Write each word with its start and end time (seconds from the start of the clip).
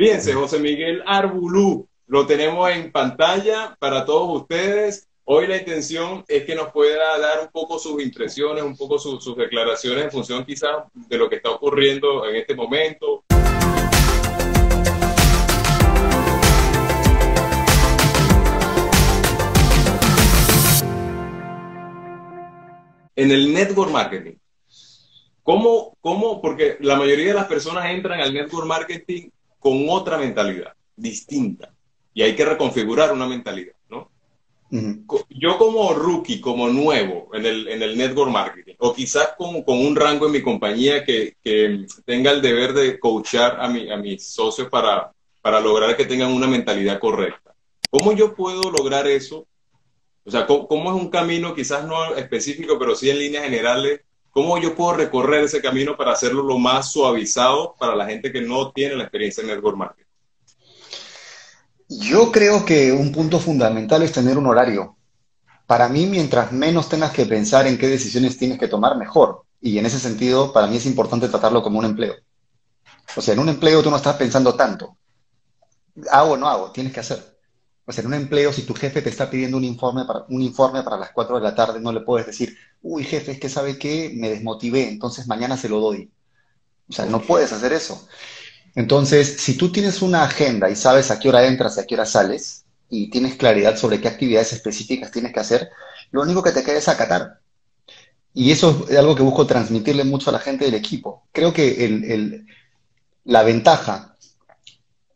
Fíjense, 0.00 0.32
José 0.32 0.60
Miguel 0.60 1.02
Arbulú, 1.06 1.88
lo 2.06 2.24
tenemos 2.24 2.70
en 2.70 2.92
pantalla 2.92 3.76
para 3.80 4.04
todos 4.04 4.42
ustedes. 4.42 5.08
Hoy 5.24 5.48
la 5.48 5.56
intención 5.56 6.24
es 6.28 6.44
que 6.44 6.54
nos 6.54 6.70
pueda 6.70 7.18
dar 7.18 7.40
un 7.40 7.48
poco 7.48 7.80
sus 7.80 8.00
impresiones, 8.00 8.62
un 8.62 8.76
poco 8.76 9.00
sus 9.00 9.36
declaraciones 9.36 10.04
en 10.04 10.10
función 10.12 10.44
quizás 10.44 10.84
de 10.94 11.18
lo 11.18 11.28
que 11.28 11.34
está 11.34 11.50
ocurriendo 11.50 12.24
en 12.26 12.36
este 12.36 12.54
momento. 12.54 13.24
En 23.16 23.32
el 23.32 23.52
network 23.52 23.90
marketing, 23.90 24.36
¿cómo, 25.42 25.96
¿cómo? 26.00 26.40
Porque 26.40 26.76
la 26.78 26.94
mayoría 26.94 27.26
de 27.26 27.34
las 27.34 27.48
personas 27.48 27.90
entran 27.90 28.20
al 28.20 28.32
network 28.32 28.64
marketing 28.64 29.30
con 29.58 29.86
otra 29.88 30.18
mentalidad, 30.18 30.74
distinta. 30.96 31.72
Y 32.14 32.22
hay 32.22 32.34
que 32.34 32.44
reconfigurar 32.44 33.12
una 33.12 33.26
mentalidad, 33.26 33.74
¿no? 33.88 34.10
Yo 35.30 35.56
como 35.56 35.94
rookie, 35.94 36.40
como 36.40 36.68
nuevo 36.68 37.30
en 37.32 37.46
el, 37.46 37.68
en 37.68 37.82
el 37.82 37.96
network 37.96 38.30
marketing, 38.30 38.74
o 38.78 38.94
quizás 38.94 39.34
con, 39.38 39.62
con 39.62 39.78
un 39.78 39.96
rango 39.96 40.26
en 40.26 40.32
mi 40.32 40.42
compañía 40.42 41.04
que, 41.04 41.36
que, 41.42 41.86
tenga 42.04 42.32
el 42.32 42.42
deber 42.42 42.74
de 42.74 42.98
coachar 42.98 43.60
a, 43.60 43.68
mi, 43.68 43.90
a 43.90 43.96
mis 43.96 44.28
socios 44.28 44.68
para, 44.68 45.10
para 45.40 45.60
lograr 45.60 45.96
que 45.96 46.04
tengan 46.04 46.32
una 46.32 46.46
mentalidad 46.46 46.98
correcta. 46.98 47.54
¿Cómo 47.90 48.12
yo 48.12 48.34
puedo 48.34 48.70
lograr 48.70 49.06
eso? 49.06 49.46
O 50.24 50.30
sea, 50.30 50.46
¿cómo, 50.46 50.68
cómo 50.68 50.94
es 50.94 51.02
un 51.02 51.08
camino, 51.08 51.54
quizás 51.54 51.86
no 51.86 52.14
específico, 52.16 52.78
pero 52.78 52.94
sí 52.94 53.08
en 53.08 53.18
líneas 53.18 53.44
generales, 53.44 54.02
¿Cómo 54.38 54.56
yo 54.56 54.76
puedo 54.76 54.92
recorrer 54.92 55.42
ese 55.42 55.60
camino 55.60 55.96
para 55.96 56.12
hacerlo 56.12 56.44
lo 56.44 56.60
más 56.60 56.92
suavizado 56.92 57.74
para 57.76 57.96
la 57.96 58.06
gente 58.06 58.30
que 58.30 58.40
no 58.40 58.70
tiene 58.70 58.94
la 58.94 59.02
experiencia 59.02 59.40
en 59.40 59.48
network 59.48 59.76
marketing? 59.76 60.04
Yo 61.88 62.30
creo 62.30 62.64
que 62.64 62.92
un 62.92 63.10
punto 63.10 63.40
fundamental 63.40 64.00
es 64.04 64.12
tener 64.12 64.38
un 64.38 64.46
horario. 64.46 64.96
Para 65.66 65.88
mí, 65.88 66.06
mientras 66.06 66.52
menos 66.52 66.88
tengas 66.88 67.10
que 67.10 67.26
pensar 67.26 67.66
en 67.66 67.76
qué 67.76 67.88
decisiones 67.88 68.38
tienes 68.38 68.60
que 68.60 68.68
tomar, 68.68 68.96
mejor. 68.96 69.42
Y 69.60 69.76
en 69.76 69.86
ese 69.86 69.98
sentido, 69.98 70.52
para 70.52 70.68
mí 70.68 70.76
es 70.76 70.86
importante 70.86 71.28
tratarlo 71.28 71.60
como 71.60 71.80
un 71.80 71.86
empleo. 71.86 72.14
O 73.16 73.20
sea, 73.20 73.34
en 73.34 73.40
un 73.40 73.48
empleo 73.48 73.82
tú 73.82 73.90
no 73.90 73.96
estás 73.96 74.14
pensando 74.14 74.54
tanto. 74.54 74.98
Hago 76.12 76.34
o 76.34 76.36
no 76.36 76.48
hago, 76.48 76.70
tienes 76.70 76.92
que 76.92 77.00
hacer. 77.00 77.38
O 77.84 77.90
sea, 77.90 78.02
en 78.02 78.06
un 78.06 78.14
empleo, 78.14 78.52
si 78.52 78.62
tu 78.62 78.74
jefe 78.74 79.02
te 79.02 79.08
está 79.10 79.28
pidiendo 79.28 79.56
un 79.56 79.64
informe 79.64 80.04
para, 80.04 80.26
un 80.28 80.42
informe 80.42 80.84
para 80.84 80.96
las 80.96 81.10
4 81.10 81.38
de 81.38 81.42
la 81.42 81.56
tarde, 81.56 81.80
no 81.80 81.90
le 81.90 82.02
puedes 82.02 82.26
decir, 82.26 82.56
uy, 82.82 83.04
jefe, 83.04 83.32
es 83.32 83.40
que 83.40 83.48
sabe 83.48 83.78
que 83.78 84.12
me 84.14 84.30
desmotivé, 84.30 84.88
entonces 84.88 85.26
mañana 85.26 85.56
se 85.56 85.68
lo 85.68 85.80
doy. 85.80 86.10
O 86.88 86.92
sea, 86.92 87.06
no 87.06 87.22
puedes 87.22 87.52
hacer 87.52 87.72
eso. 87.72 88.08
Entonces, 88.74 89.36
si 89.40 89.56
tú 89.56 89.72
tienes 89.72 90.02
una 90.02 90.24
agenda 90.24 90.70
y 90.70 90.76
sabes 90.76 91.10
a 91.10 91.18
qué 91.18 91.28
hora 91.28 91.46
entras 91.46 91.76
y 91.76 91.80
a 91.80 91.86
qué 91.86 91.94
hora 91.94 92.06
sales, 92.06 92.64
y 92.90 93.10
tienes 93.10 93.36
claridad 93.36 93.76
sobre 93.76 94.00
qué 94.00 94.08
actividades 94.08 94.52
específicas 94.52 95.10
tienes 95.10 95.32
que 95.32 95.40
hacer, 95.40 95.70
lo 96.10 96.22
único 96.22 96.42
que 96.42 96.52
te 96.52 96.62
queda 96.62 96.78
es 96.78 96.88
acatar. 96.88 97.40
Y 98.32 98.52
eso 98.52 98.86
es 98.88 98.96
algo 98.96 99.14
que 99.14 99.22
busco 99.22 99.46
transmitirle 99.46 100.04
mucho 100.04 100.30
a 100.30 100.32
la 100.32 100.38
gente 100.38 100.64
del 100.64 100.74
equipo. 100.74 101.26
Creo 101.32 101.52
que 101.52 101.84
el, 101.84 102.46
la 103.24 103.42
ventaja 103.42 104.16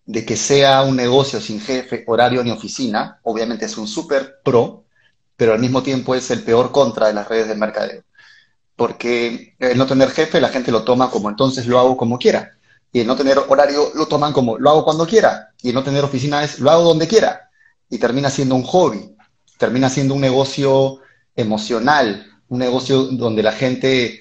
de 0.05 0.25
que 0.27 0.37
sea 0.37 0.83
un 0.83 0.97
negocio 0.97 1.41
sin 1.41 1.61
jefe, 1.61 2.05
horario 2.07 2.43
ni 2.43 2.51
oficina, 2.51 3.21
obviamente 3.23 3.67
es 3.67 3.77
un 3.79 3.87
súper 3.87 4.41
pro, 4.43 4.82
pero 5.37 5.53
al 5.53 5.61
mismo 5.61 5.83
tiempo 5.83 6.15
es 6.15 6.31
el 6.31 6.43
peor 6.43 6.73
contra 6.73 7.09
de 7.09 7.15
las 7.15 7.29
redes 7.29 7.49
de 7.49 7.55
mercadeo. 7.55 8.03
Porque 8.77 9.55
el 9.59 9.79
no 9.79 9.87
tener 9.87 10.11
jefe, 10.11 10.41
la 10.41 10.49
gente 10.49 10.73
lo 10.73 10.85
toma 10.85 11.11
como 11.11 11.29
entonces 11.29 11.67
lo 11.67 11.79
hago 11.79 11.97
como 11.97 12.19
quiera. 12.19 12.53
Y 12.93 13.01
el 13.01 13.07
no 13.07 13.17
tener 13.17 13.39
horario 13.39 13.91
lo 13.95 14.07
toman 14.07 14.33
como 14.33 14.59
lo 14.59 14.71
hago 14.71 14.85
cuando 14.85 15.07
quiera. 15.07 15.51
Y 15.63 15.71
el 15.71 15.75
no 15.75 15.83
tener 15.83 16.05
oficina 16.05 16.45
es 16.45 16.59
lo 16.59 16.71
hago 16.71 16.85
donde 16.85 17.09
quiera. 17.09 17.51
Y 17.89 17.99
termina 17.99 18.31
siendo 18.31 18.55
un 18.55 18.65
hobby, 18.65 19.15
termina 19.59 19.89
siendo 19.89 20.15
un 20.15 20.21
negocio 20.21 20.99
emocional, 21.37 22.27
un 22.49 22.59
negocio 22.59 23.05
donde 23.05 23.43
la 23.43 23.53
gente 23.53 24.21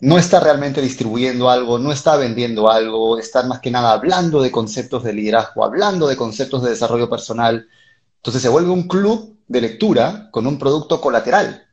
no 0.00 0.18
está 0.18 0.40
realmente 0.40 0.80
distribuyendo 0.80 1.50
algo, 1.50 1.78
no 1.78 1.90
está 1.90 2.16
vendiendo 2.16 2.70
algo, 2.70 3.18
está 3.18 3.42
más 3.44 3.60
que 3.60 3.70
nada 3.70 3.92
hablando 3.92 4.42
de 4.42 4.50
conceptos 4.50 5.02
de 5.02 5.12
liderazgo, 5.12 5.64
hablando 5.64 6.06
de 6.06 6.16
conceptos 6.16 6.62
de 6.62 6.70
desarrollo 6.70 7.10
personal. 7.10 7.68
Entonces 8.16 8.42
se 8.42 8.48
vuelve 8.48 8.70
un 8.70 8.86
club 8.86 9.37
de 9.48 9.60
lectura 9.60 10.28
con 10.30 10.46
un 10.46 10.58
producto 10.58 11.00
colateral. 11.00 11.66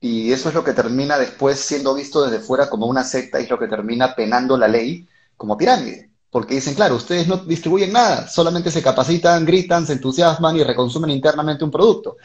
Y 0.00 0.32
eso 0.32 0.48
es 0.48 0.54
lo 0.54 0.64
que 0.64 0.72
termina 0.72 1.18
después 1.18 1.60
siendo 1.60 1.94
visto 1.94 2.24
desde 2.24 2.42
fuera 2.42 2.70
como 2.70 2.86
una 2.86 3.04
secta 3.04 3.38
y 3.38 3.44
es 3.44 3.50
lo 3.50 3.58
que 3.58 3.68
termina 3.68 4.14
penando 4.14 4.56
la 4.56 4.68
ley 4.68 5.06
como 5.36 5.58
pirámide. 5.58 6.10
Porque 6.30 6.54
dicen, 6.54 6.74
claro, 6.74 6.94
ustedes 6.94 7.26
no 7.26 7.38
distribuyen 7.38 7.92
nada, 7.92 8.28
solamente 8.28 8.70
se 8.70 8.82
capacitan, 8.82 9.44
gritan, 9.44 9.86
se 9.86 9.94
entusiasman 9.94 10.56
y 10.56 10.62
reconsumen 10.62 11.10
internamente 11.10 11.64
un 11.64 11.72
producto. 11.72 12.16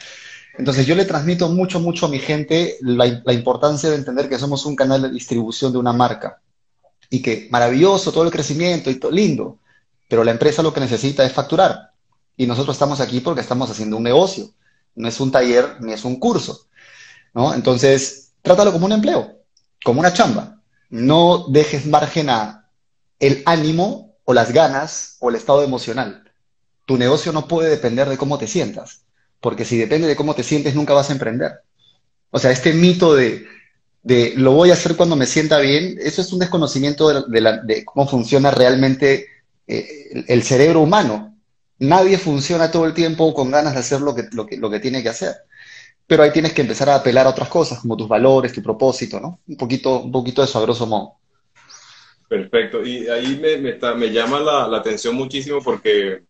Entonces 0.58 0.86
yo 0.86 0.94
le 0.94 1.04
transmito 1.04 1.48
mucho, 1.48 1.80
mucho 1.80 2.06
a 2.06 2.08
mi 2.08 2.18
gente 2.18 2.78
la, 2.80 3.06
importancia 3.32 3.90
de 3.90 3.96
entender 3.96 4.28
que 4.28 4.38
somos 4.38 4.64
un 4.64 4.74
canal 4.74 5.02
de 5.02 5.10
distribución 5.10 5.72
de 5.72 5.78
una 5.78 5.92
marca 5.92 6.40
y 7.10 7.20
que 7.20 7.48
maravilloso 7.50 8.10
todo 8.10 8.24
el 8.24 8.30
crecimiento 8.30 8.90
y 8.90 8.94
todo 8.94 9.10
lindo, 9.10 9.58
pero 10.08 10.24
la 10.24 10.30
empresa 10.30 10.62
lo 10.62 10.72
que 10.72 10.80
necesita 10.80 11.24
es 11.24 11.32
facturar 11.32 11.90
y 12.36 12.46
nosotros 12.46 12.74
estamos 12.74 13.00
aquí 13.00 13.20
porque 13.20 13.42
estamos 13.42 13.70
haciendo 13.70 13.96
un 13.96 14.02
negocio, 14.02 14.50
no 14.96 15.08
es 15.08 15.20
un 15.20 15.30
taller 15.30 15.76
ni 15.80 15.92
es 15.92 16.04
un 16.04 16.18
curso, 16.18 16.66
¿no? 17.34 17.54
Entonces 17.54 18.32
trátalo 18.42 18.72
como 18.72 18.86
un 18.86 18.92
empleo, 18.92 19.38
como 19.84 20.00
una 20.00 20.12
chamba, 20.12 20.60
no 20.90 21.46
dejes 21.48 21.86
margen 21.86 22.30
a 22.30 22.68
el 23.20 23.42
ánimo 23.46 24.16
o 24.24 24.34
las 24.34 24.52
ganas 24.52 25.16
o 25.20 25.30
el 25.30 25.36
estado 25.36 25.62
emocional. 25.62 26.30
Tu 26.84 26.96
negocio 26.96 27.32
no 27.32 27.48
puede 27.48 27.70
depender 27.70 28.08
de 28.08 28.18
cómo 28.18 28.38
te 28.38 28.46
sientas 28.46 29.06
porque 29.40 29.64
si 29.64 29.76
depende 29.76 30.08
de 30.08 30.16
cómo 30.16 30.34
te 30.34 30.42
sientes, 30.42 30.74
nunca 30.74 30.92
vas 30.92 31.10
a 31.10 31.12
emprender. 31.12 31.52
O 32.30 32.38
sea, 32.40 32.50
este 32.50 32.72
mito 32.72 33.14
de, 33.14 33.46
lo 34.34 34.52
voy 34.52 34.70
a 34.70 34.72
hacer 34.72 34.96
cuando 34.96 35.16
me 35.16 35.26
sienta 35.26 35.58
bien, 35.58 35.96
eso 36.00 36.20
es 36.20 36.32
un 36.32 36.40
desconocimiento 36.40 37.22
de, 37.28 37.84
cómo 37.84 38.08
funciona 38.08 38.50
realmente 38.50 39.26
eh, 39.66 40.24
el, 40.26 40.42
cerebro 40.42 40.80
humano. 40.80 41.35
Nadie 41.78 42.18
funciona 42.18 42.70
todo 42.70 42.86
el 42.86 42.94
tiempo 42.94 43.32
con 43.34 43.50
ganas 43.50 43.74
de 43.74 43.80
hacer 43.80 44.00
lo 44.00 44.14
que, 44.14 44.24
lo 44.32 44.46
que, 44.46 44.56
lo 44.56 44.70
que 44.70 44.80
tiene 44.80 45.02
que 45.02 45.10
hacer. 45.10 45.34
Pero 46.06 46.22
ahí 46.22 46.32
tienes 46.32 46.52
que 46.52 46.62
empezar 46.62 46.88
a 46.88 46.96
apelar 46.96 47.26
a 47.26 47.30
otras 47.30 47.48
cosas, 47.48 47.80
como 47.80 47.96
tus 47.96 48.08
valores, 48.08 48.52
tu 48.52 48.62
propósito, 48.62 49.20
¿no? 49.20 49.40
Un 49.46 49.56
poquito, 49.56 50.00
un 50.00 50.12
poquito 50.12 50.42
eso 50.42 50.58
a 50.58 50.62
grosso 50.62 50.86
modo. 50.86 51.14
Perfecto. 52.28 52.84
Y 52.84 53.08
ahí 53.08 53.38
me, 53.40 53.56
me, 53.56 54.10
llama 54.10 54.40
la, 54.40 54.66
la 54.68 54.78
atención 54.78 55.14
muchísimo 55.14 55.60
porque 55.62 56.22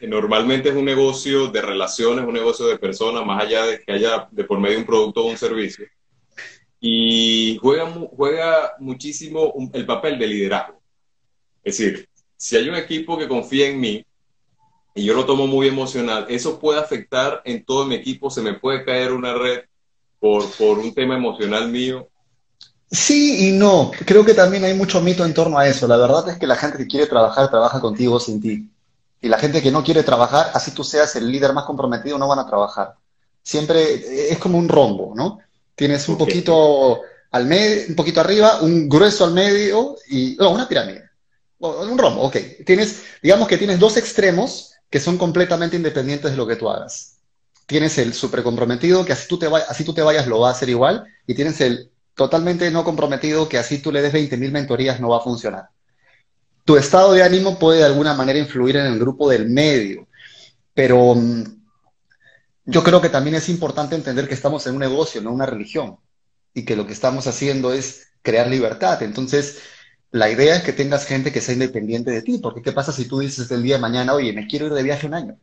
normalmente 0.00 0.68
es 0.68 0.74
un 0.74 0.84
negocio 0.84 1.48
de 1.48 1.62
relaciones, 1.62 2.24
un 2.24 2.34
negocio 2.34 2.66
de 2.66 2.78
personas, 2.78 3.24
más 3.24 3.42
allá 3.42 3.64
de 3.66 3.80
que 3.80 3.92
haya 3.92 4.28
de 4.30 4.44
por 4.44 4.60
medio 4.60 4.78
un 4.78 4.86
producto 4.86 5.24
o 5.24 5.30
un 5.30 5.38
servicio. 5.38 5.86
Y 6.80 7.58
juega, 7.62 7.88
juega 8.16 8.72
muchísimo 8.80 9.54
el 9.72 9.86
papel 9.86 10.18
de 10.18 10.26
liderazgo. 10.26 10.82
Es 11.62 11.78
decir, 11.78 12.08
si 12.36 12.56
hay 12.56 12.68
un 12.68 12.74
equipo 12.74 13.16
que 13.16 13.28
confía 13.28 13.68
en 13.68 13.80
mí 13.80 14.04
y 14.94 15.04
yo 15.04 15.14
lo 15.14 15.24
tomo 15.24 15.46
muy 15.46 15.68
emocional, 15.68 16.26
eso 16.28 16.58
puede 16.58 16.80
afectar 16.80 17.40
en 17.44 17.64
todo 17.64 17.86
mi 17.86 17.94
equipo, 17.94 18.30
se 18.30 18.42
me 18.42 18.54
puede 18.54 18.84
caer 18.84 19.12
una 19.12 19.34
red 19.34 19.60
por, 20.20 20.50
por 20.52 20.78
un 20.78 20.94
tema 20.94 21.16
emocional 21.16 21.68
mío. 21.68 22.08
Sí 22.90 23.48
y 23.48 23.52
no. 23.52 23.90
Creo 24.04 24.24
que 24.24 24.34
también 24.34 24.64
hay 24.64 24.74
mucho 24.74 25.00
mito 25.00 25.24
en 25.24 25.32
torno 25.32 25.58
a 25.58 25.66
eso. 25.66 25.88
La 25.88 25.96
verdad 25.96 26.28
es 26.28 26.38
que 26.38 26.46
la 26.46 26.56
gente 26.56 26.76
que 26.76 26.86
quiere 26.86 27.06
trabajar 27.06 27.50
trabaja 27.50 27.80
contigo 27.80 28.20
sin 28.20 28.40
ti. 28.40 28.70
Y 29.22 29.28
la 29.28 29.38
gente 29.38 29.62
que 29.62 29.70
no 29.70 29.82
quiere 29.82 30.02
trabajar, 30.02 30.50
así 30.52 30.72
tú 30.72 30.84
seas 30.84 31.16
el 31.16 31.30
líder 31.30 31.54
más 31.54 31.64
comprometido, 31.64 32.18
no 32.18 32.28
van 32.28 32.40
a 32.40 32.46
trabajar. 32.46 32.94
Siempre 33.42 34.30
es 34.30 34.38
como 34.38 34.58
un 34.58 34.68
rombo, 34.68 35.14
¿no? 35.16 35.38
Tienes 35.74 36.06
un 36.08 36.18
poquito 36.18 37.00
al 37.30 37.46
medio, 37.46 37.84
un 37.88 37.94
poquito 37.94 38.20
arriba, 38.20 38.60
un 38.60 38.88
grueso 38.88 39.24
al 39.24 39.32
medio 39.32 39.96
y 40.10 40.36
no, 40.38 40.50
una 40.50 40.68
pirámide. 40.68 41.04
Un 41.58 41.96
rombo, 41.96 42.22
ok. 42.22 42.36
Tienes, 42.66 43.02
digamos 43.22 43.48
que 43.48 43.56
tienes 43.56 43.78
dos 43.78 43.96
extremos 43.96 44.71
que 44.92 45.00
son 45.00 45.18
completamente 45.18 45.74
independientes 45.74 46.30
de 46.30 46.36
lo 46.36 46.46
que 46.46 46.54
tú 46.54 46.70
hagas. 46.70 47.18
Tienes 47.66 47.98
el 47.98 48.14
súper 48.14 48.44
comprometido, 48.44 49.04
que 49.04 49.12
así 49.12 49.26
tú, 49.26 49.38
te 49.38 49.48
vayas, 49.48 49.68
así 49.68 49.84
tú 49.84 49.92
te 49.92 50.02
vayas 50.02 50.28
lo 50.28 50.38
va 50.38 50.50
a 50.50 50.52
hacer 50.52 50.68
igual, 50.68 51.04
y 51.26 51.34
tienes 51.34 51.60
el 51.60 51.90
totalmente 52.14 52.70
no 52.70 52.84
comprometido, 52.84 53.48
que 53.48 53.58
así 53.58 53.78
tú 53.78 53.90
le 53.90 54.02
des 54.02 54.12
20.000 54.12 54.52
mentorías 54.52 55.00
no 55.00 55.08
va 55.08 55.16
a 55.16 55.20
funcionar 55.20 55.70
tu 56.64 56.76
estado 56.76 57.12
de 57.12 57.22
ánimo 57.22 57.58
puede 57.58 57.78
de 57.78 57.86
alguna 57.86 58.14
manera 58.14 58.38
influir 58.38 58.76
en 58.76 58.86
el 58.86 58.98
grupo 58.98 59.28
del 59.28 59.48
medio, 59.48 60.06
pero 60.74 61.14
mm, 61.14 61.44
yo 62.66 62.84
creo 62.84 63.00
que 63.00 63.08
también 63.08 63.36
es 63.36 63.48
importante 63.48 63.96
entender 63.96 64.28
que 64.28 64.34
estamos 64.34 64.66
en 64.66 64.74
un 64.74 64.80
negocio, 64.80 65.20
no 65.20 65.32
una 65.32 65.46
religión, 65.46 65.98
y 66.54 66.64
que 66.64 66.76
lo 66.76 66.86
que 66.86 66.92
estamos 66.92 67.26
haciendo 67.26 67.72
es 67.72 68.08
crear 68.22 68.46
libertad. 68.46 69.02
Entonces, 69.02 69.58
la 70.12 70.30
idea 70.30 70.56
es 70.56 70.62
que 70.62 70.74
tengas 70.74 71.06
gente 71.06 71.32
que 71.32 71.40
sea 71.40 71.54
independiente 71.54 72.10
de 72.10 72.22
ti, 72.22 72.38
porque 72.38 72.60
¿qué 72.60 72.72
pasa 72.72 72.92
si 72.92 73.06
tú 73.06 73.18
dices 73.20 73.50
el 73.50 73.62
día 73.62 73.76
de 73.76 73.80
mañana, 73.80 74.12
oye, 74.12 74.32
me 74.34 74.46
quiero 74.46 74.66
ir 74.66 74.74
de 74.74 74.82
viaje 74.82 75.06
un 75.06 75.14
año? 75.14 75.38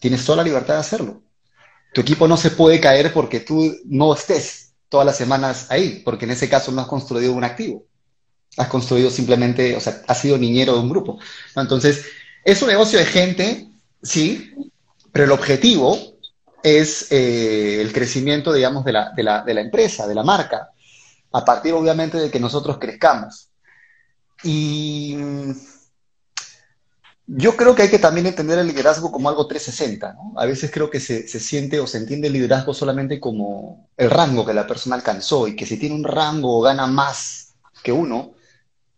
Tienes 0.00 0.24
toda 0.24 0.36
la 0.36 0.44
libertad 0.44 0.74
de 0.74 0.80
hacerlo. 0.80 1.22
Tu 1.92 2.00
equipo 2.00 2.26
no 2.26 2.38
se 2.38 2.50
puede 2.50 2.80
caer 2.80 3.12
porque 3.12 3.40
tú 3.40 3.76
no 3.84 4.14
estés 4.14 4.72
todas 4.88 5.04
las 5.04 5.18
semanas 5.18 5.66
ahí, 5.70 6.00
porque 6.02 6.24
en 6.24 6.30
ese 6.30 6.48
caso 6.48 6.72
no 6.72 6.80
has 6.80 6.86
construido 6.86 7.34
un 7.34 7.44
activo. 7.44 7.84
Has 8.56 8.68
construido 8.68 9.10
simplemente, 9.10 9.76
o 9.76 9.80
sea, 9.80 10.00
has 10.08 10.18
sido 10.18 10.38
niñero 10.38 10.72
de 10.72 10.80
un 10.80 10.88
grupo. 10.88 11.18
Entonces, 11.54 12.06
es 12.42 12.62
un 12.62 12.68
negocio 12.68 12.98
de 12.98 13.04
gente, 13.04 13.68
sí, 14.02 14.54
pero 15.12 15.26
el 15.26 15.32
objetivo 15.32 15.98
es 16.62 17.12
eh, 17.12 17.82
el 17.82 17.92
crecimiento, 17.92 18.50
digamos, 18.50 18.82
de 18.86 18.92
la, 18.92 19.12
de, 19.14 19.22
la, 19.22 19.42
de 19.42 19.54
la 19.54 19.60
empresa, 19.60 20.08
de 20.08 20.14
la 20.14 20.22
marca, 20.22 20.70
a 21.32 21.44
partir, 21.44 21.74
obviamente, 21.74 22.16
de 22.16 22.30
que 22.30 22.40
nosotros 22.40 22.78
crezcamos. 22.78 23.49
Y 24.42 25.16
yo 27.32 27.56
creo 27.56 27.76
que 27.76 27.82
hay 27.82 27.90
que 27.90 28.00
también 28.00 28.26
entender 28.26 28.58
el 28.58 28.66
liderazgo 28.66 29.12
como 29.12 29.28
algo 29.28 29.46
360, 29.46 30.14
¿no? 30.14 30.32
A 30.36 30.46
veces 30.46 30.70
creo 30.72 30.90
que 30.90 30.98
se, 30.98 31.28
siente 31.28 31.78
o 31.78 31.86
se 31.86 31.98
entiende 31.98 32.26
el 32.26 32.32
liderazgo 32.32 32.74
solamente 32.74 33.20
como 33.20 33.88
el 33.96 34.10
rango 34.10 34.44
que 34.44 34.52
la 34.52 34.66
persona 34.66 34.96
alcanzó 34.96 35.46
y 35.46 35.54
que 35.54 35.64
si 35.64 35.76
tiene 35.76 35.94
un 35.94 36.02
rango 36.02 36.58
o 36.58 36.60
gana 36.60 36.88
más 36.88 37.54
que 37.84 37.92
uno, 37.92 38.32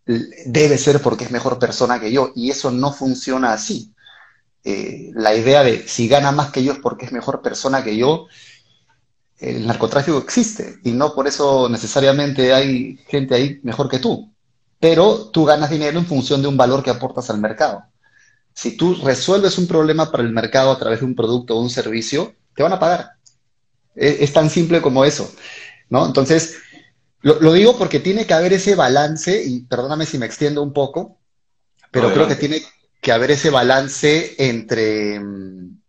debe 0.07 0.79
ser 0.79 1.01
porque 1.03 1.25
es 1.25 1.31
mejor 1.31 1.59
persona 1.59 2.01
que 2.01 2.11
yo. 2.11 2.33
Y 2.35 2.51
eso 2.51 2.71
no 2.71 2.93
funciona 2.93 3.53
así. 3.53 3.93
Eh, 4.65 5.11
la 5.15 5.35
idea 5.35 5.63
de 5.63 5.87
si 5.87 6.09
gana 6.09 6.33
más 6.33 6.51
que 6.53 6.65
yo 6.65 6.73
es 6.73 6.79
porque 6.79 7.05
es 7.05 7.13
mejor 7.13 7.43
persona 7.43 7.85
que 7.85 7.99
yo, 7.99 8.29
el 9.41 9.67
narcotráfico 9.67 10.19
existe 10.19 10.79
y 10.85 10.93
no 10.93 11.15
por 11.15 11.27
eso 11.27 11.69
necesariamente 11.69 12.55
hay 12.55 12.97
gente 13.09 13.35
ahí 13.35 13.61
mejor 13.63 13.91
que 13.91 13.99
tú. 13.99 14.32
Pero 14.83 15.31
tú 15.31 15.45
ganas 15.45 15.71
dinero 15.71 15.97
en 15.97 16.07
función 16.07 16.43
de 16.43 16.49
un 16.49 16.57
valor 16.57 16.83
que 16.83 16.91
aportas 16.91 17.31
al 17.31 17.39
mercado. 17.39 17.85
Si 18.53 18.77
tú 18.77 18.97
resuelves 18.97 19.57
un 19.57 19.69
problema 19.69 20.11
para 20.11 20.25
el 20.25 20.33
mercado 20.33 20.73
a 20.73 20.79
través 20.81 20.99
de 20.99 21.07
un 21.07 21.15
producto 21.15 21.55
o 21.55 21.61
un 21.61 21.71
servicio, 21.71 22.35
te 22.57 22.65
van 22.65 22.73
a 22.73 22.81
pagar. 22.81 23.13
Es, 23.95 24.33
tan 24.33 24.51
simple 24.51 24.83
como 24.83 25.05
eso, 25.05 25.33
¿no? 25.89 26.05
Entonces, 26.05 26.57
lo, 27.21 27.53
digo 27.53 27.79
porque 27.79 28.01
tiene 28.01 28.27
que 28.27 28.35
haber 28.35 28.55
ese 28.55 28.75
balance, 28.75 29.45
y 29.45 29.61
perdóname 29.61 30.05
si 30.05 30.19
me 30.19 30.27
extiendo 30.27 30.65
un 30.65 30.73
poco, 30.73 31.21
pero 31.93 32.13
creo 32.13 32.27
que 32.27 32.35
tiene 32.35 32.61
que 33.01 33.13
haber 33.13 33.31
ese 33.31 33.51
balance 33.51 34.35
entre 34.37 35.21
mm, 35.21 35.81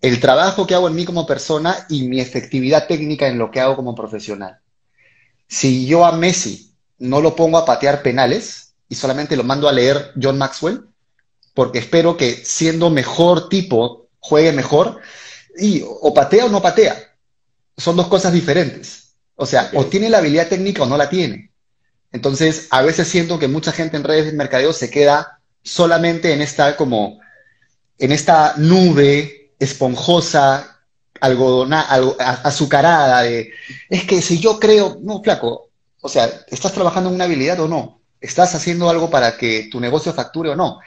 el 0.00 0.18
trabajo 0.18 0.66
que 0.66 0.74
hago 0.74 0.88
en 0.88 0.96
mí 0.96 1.04
como 1.04 1.24
persona 1.24 1.86
y 1.88 2.08
mi 2.08 2.18
efectividad 2.18 2.88
técnica 2.88 3.28
en 3.28 3.38
lo 3.38 3.52
que 3.52 3.60
hago 3.60 3.76
como 3.76 3.94
profesional. 3.94 4.58
Si 5.46 5.86
yo 5.86 6.04
a 6.04 6.10
Messi 6.10 6.69
no 7.00 7.20
lo 7.20 7.34
pongo 7.34 7.58
a 7.58 7.64
patear 7.64 8.02
penales 8.02 8.74
y 8.88 8.94
solamente 8.94 9.36
lo 9.36 9.42
mando 9.42 9.68
a 9.68 9.72
leer 9.72 10.12
John 10.20 10.38
Maxwell, 10.38 10.86
porque 11.54 11.80
espero 11.80 12.16
que 12.16 12.32
siendo 12.44 12.90
mejor 12.90 13.48
tipo 13.48 14.08
juegue 14.20 14.52
mejor 14.52 15.00
y 15.58 15.82
o 15.84 16.14
patea 16.14 16.44
o 16.44 16.48
no 16.48 16.62
patea. 16.62 16.96
Son 17.76 17.96
dos 17.96 18.06
cosas 18.08 18.32
diferentes. 18.32 19.14
O 19.34 19.46
sea, 19.46 19.70
o 19.72 19.86
tiene 19.86 20.10
la 20.10 20.18
habilidad 20.18 20.48
técnica 20.48 20.82
o 20.82 20.86
no 20.86 20.96
la 20.96 21.08
tiene. 21.08 21.50
Entonces, 22.12 22.66
a 22.70 22.82
veces 22.82 23.08
siento 23.08 23.38
que 23.38 23.48
mucha 23.48 23.72
gente 23.72 23.96
en 23.96 24.04
redes 24.04 24.26
de 24.26 24.32
mercadeo 24.32 24.72
se 24.72 24.90
queda 24.90 25.40
solamente 25.62 26.32
en 26.32 26.42
esta 26.42 26.76
como 26.76 27.20
en 27.98 28.12
esta 28.12 28.54
nube 28.56 29.52
esponjosa, 29.58 30.80
algodona, 31.20 31.82
azucarada 32.44 33.22
de 33.22 33.50
es 33.88 34.04
que 34.04 34.22
si 34.22 34.40
yo 34.40 34.58
creo, 34.58 34.98
no, 35.02 35.22
flaco, 35.22 35.69
o 36.00 36.08
sea, 36.08 36.30
¿estás 36.48 36.72
trabajando 36.72 37.08
en 37.08 37.16
una 37.16 37.24
habilidad 37.24 37.60
o 37.60 37.68
no? 37.68 38.00
¿Estás 38.20 38.54
haciendo 38.54 38.88
algo 38.88 39.10
para 39.10 39.36
que 39.36 39.68
tu 39.70 39.80
negocio 39.80 40.12
facture 40.12 40.50
o 40.50 40.56
no? 40.56 40.80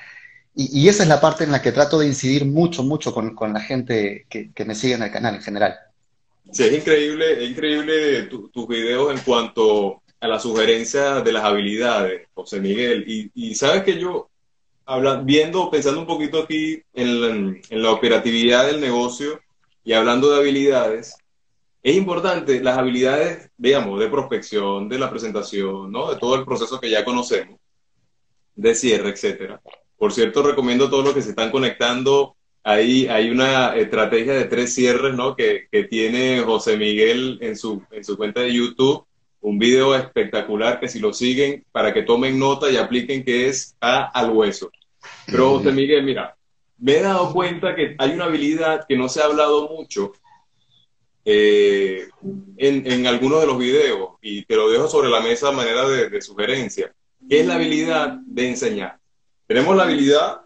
Y, 0.56 0.88
esa 0.88 1.02
es 1.02 1.10
la 1.10 1.20
parte 1.20 1.44
en 1.44 1.52
la 1.52 1.64
que 1.64 1.72
trato 1.72 1.98
de 1.98 2.06
incidir 2.06 2.46
mucho, 2.46 2.84
mucho 2.84 3.12
con, 3.12 3.54
la 3.54 3.60
gente 3.60 4.28
que, 4.30 4.66
me 4.66 4.76
sigue 4.76 4.94
en 4.94 5.02
el 5.02 5.12
canal 5.12 5.34
en 5.34 5.42
general. 5.42 5.76
Sí, 6.52 6.64
es 6.64 6.74
increíble, 6.74 7.44
es 7.44 7.50
increíble 7.50 8.24
tus 8.24 8.68
videos 8.68 9.12
en 9.12 9.20
cuanto 9.24 10.04
a 10.20 10.28
la 10.28 10.40
sugerencia 10.40 11.22
de 11.22 11.32
las 11.34 11.44
habilidades, 11.44 12.28
José 12.34 12.60
Miguel. 12.60 13.04
Y, 13.34 13.56
sabes 13.56 13.84
que 13.84 14.00
yo, 14.00 14.30
viendo, 15.24 15.72
pensando 15.72 16.00
un 16.00 16.08
poquito 16.08 16.44
aquí 16.44 16.84
en 16.94 17.62
la, 17.72 17.92
operatividad 17.92 18.68
del 18.68 18.80
negocio 18.80 19.42
y 19.84 19.94
hablando 19.94 20.30
de 20.30 20.38
habilidades, 20.38 21.18
es 21.84 21.98
importante 21.98 22.64
las 22.64 22.78
habilidades, 22.78 23.52
digamos, 23.58 24.00
de 24.00 24.08
prospección, 24.08 24.88
de 24.88 24.98
la 24.98 25.10
presentación, 25.10 25.92
¿no? 25.92 26.14
De 26.14 26.18
todo 26.18 26.36
el 26.36 26.46
proceso 26.46 26.80
que 26.80 26.90
ya 26.90 27.04
conocemos, 27.04 27.60
de 28.56 28.74
cierre, 28.74 29.10
etcétera. 29.10 29.62
Por 29.98 30.14
cierto, 30.14 30.44
recomiendo 30.44 30.86
a 30.86 30.90
todos 30.90 31.04
los 31.04 31.14
que 31.14 31.22
se 31.22 31.32
están 31.32 31.52
conectando. 31.52 32.38
Ahí 32.64 33.08
hay 33.08 33.30
una 33.30 33.76
estrategia 33.76 34.34
de 34.34 34.46
tres 34.46 34.74
cierres, 34.74 35.14
¿no? 35.14 35.36
Que, 35.36 35.68
tiene 35.90 36.40
José 36.40 36.78
Miguel 36.78 37.38
en 37.42 37.58
su, 37.58 37.84
en 37.92 38.06
su 38.06 38.16
cuenta 38.16 38.40
de 38.40 38.54
YouTube. 38.54 39.06
Un 39.42 39.60
video 39.60 39.94
espectacular 39.94 40.80
que 40.80 40.88
si 40.88 41.00
lo 41.00 41.12
siguen, 41.12 41.66
para 41.74 41.94
que 41.94 42.04
tomen 42.04 42.40
nota 42.40 42.72
y 42.72 42.78
apliquen 42.78 43.26
que 43.26 43.50
es 43.50 43.76
A 43.82 44.06
al 44.06 44.30
hueso. 44.32 44.72
Pero 45.26 45.58
José 45.58 45.74
Miguel, 45.74 46.06
mira, 46.06 46.38
me 46.78 46.96
he 46.96 47.02
dado 47.02 47.34
cuenta 47.34 47.76
que 47.76 47.96
hay 47.98 48.12
una 48.12 48.26
habilidad 48.26 48.86
que 48.88 48.96
no 48.96 49.10
se 49.10 49.22
ha 49.22 49.26
hablado 49.26 49.68
mucho 49.68 50.14
eh, 51.26 52.10
en, 52.58 52.92
en, 52.92 53.08
algunos 53.08 53.42
de 53.42 53.48
los 53.48 53.58
videos, 53.58 54.12
y 54.22 54.44
te 54.46 54.56
lo 54.56 54.70
dejo 54.70 54.88
sobre 54.88 55.10
la 55.10 55.22
mesa 55.22 55.50
de 55.50 55.56
manera 55.56 55.88
de, 55.88 56.10
de 56.10 56.22
sugerencia, 56.22 56.94
que 57.30 57.40
es 57.40 57.46
la 57.48 57.56
habilidad 57.56 58.18
de 58.26 58.50
enseñar. 58.50 59.00
Tenemos 59.48 59.76
la 59.76 59.84
habilidad 59.84 60.42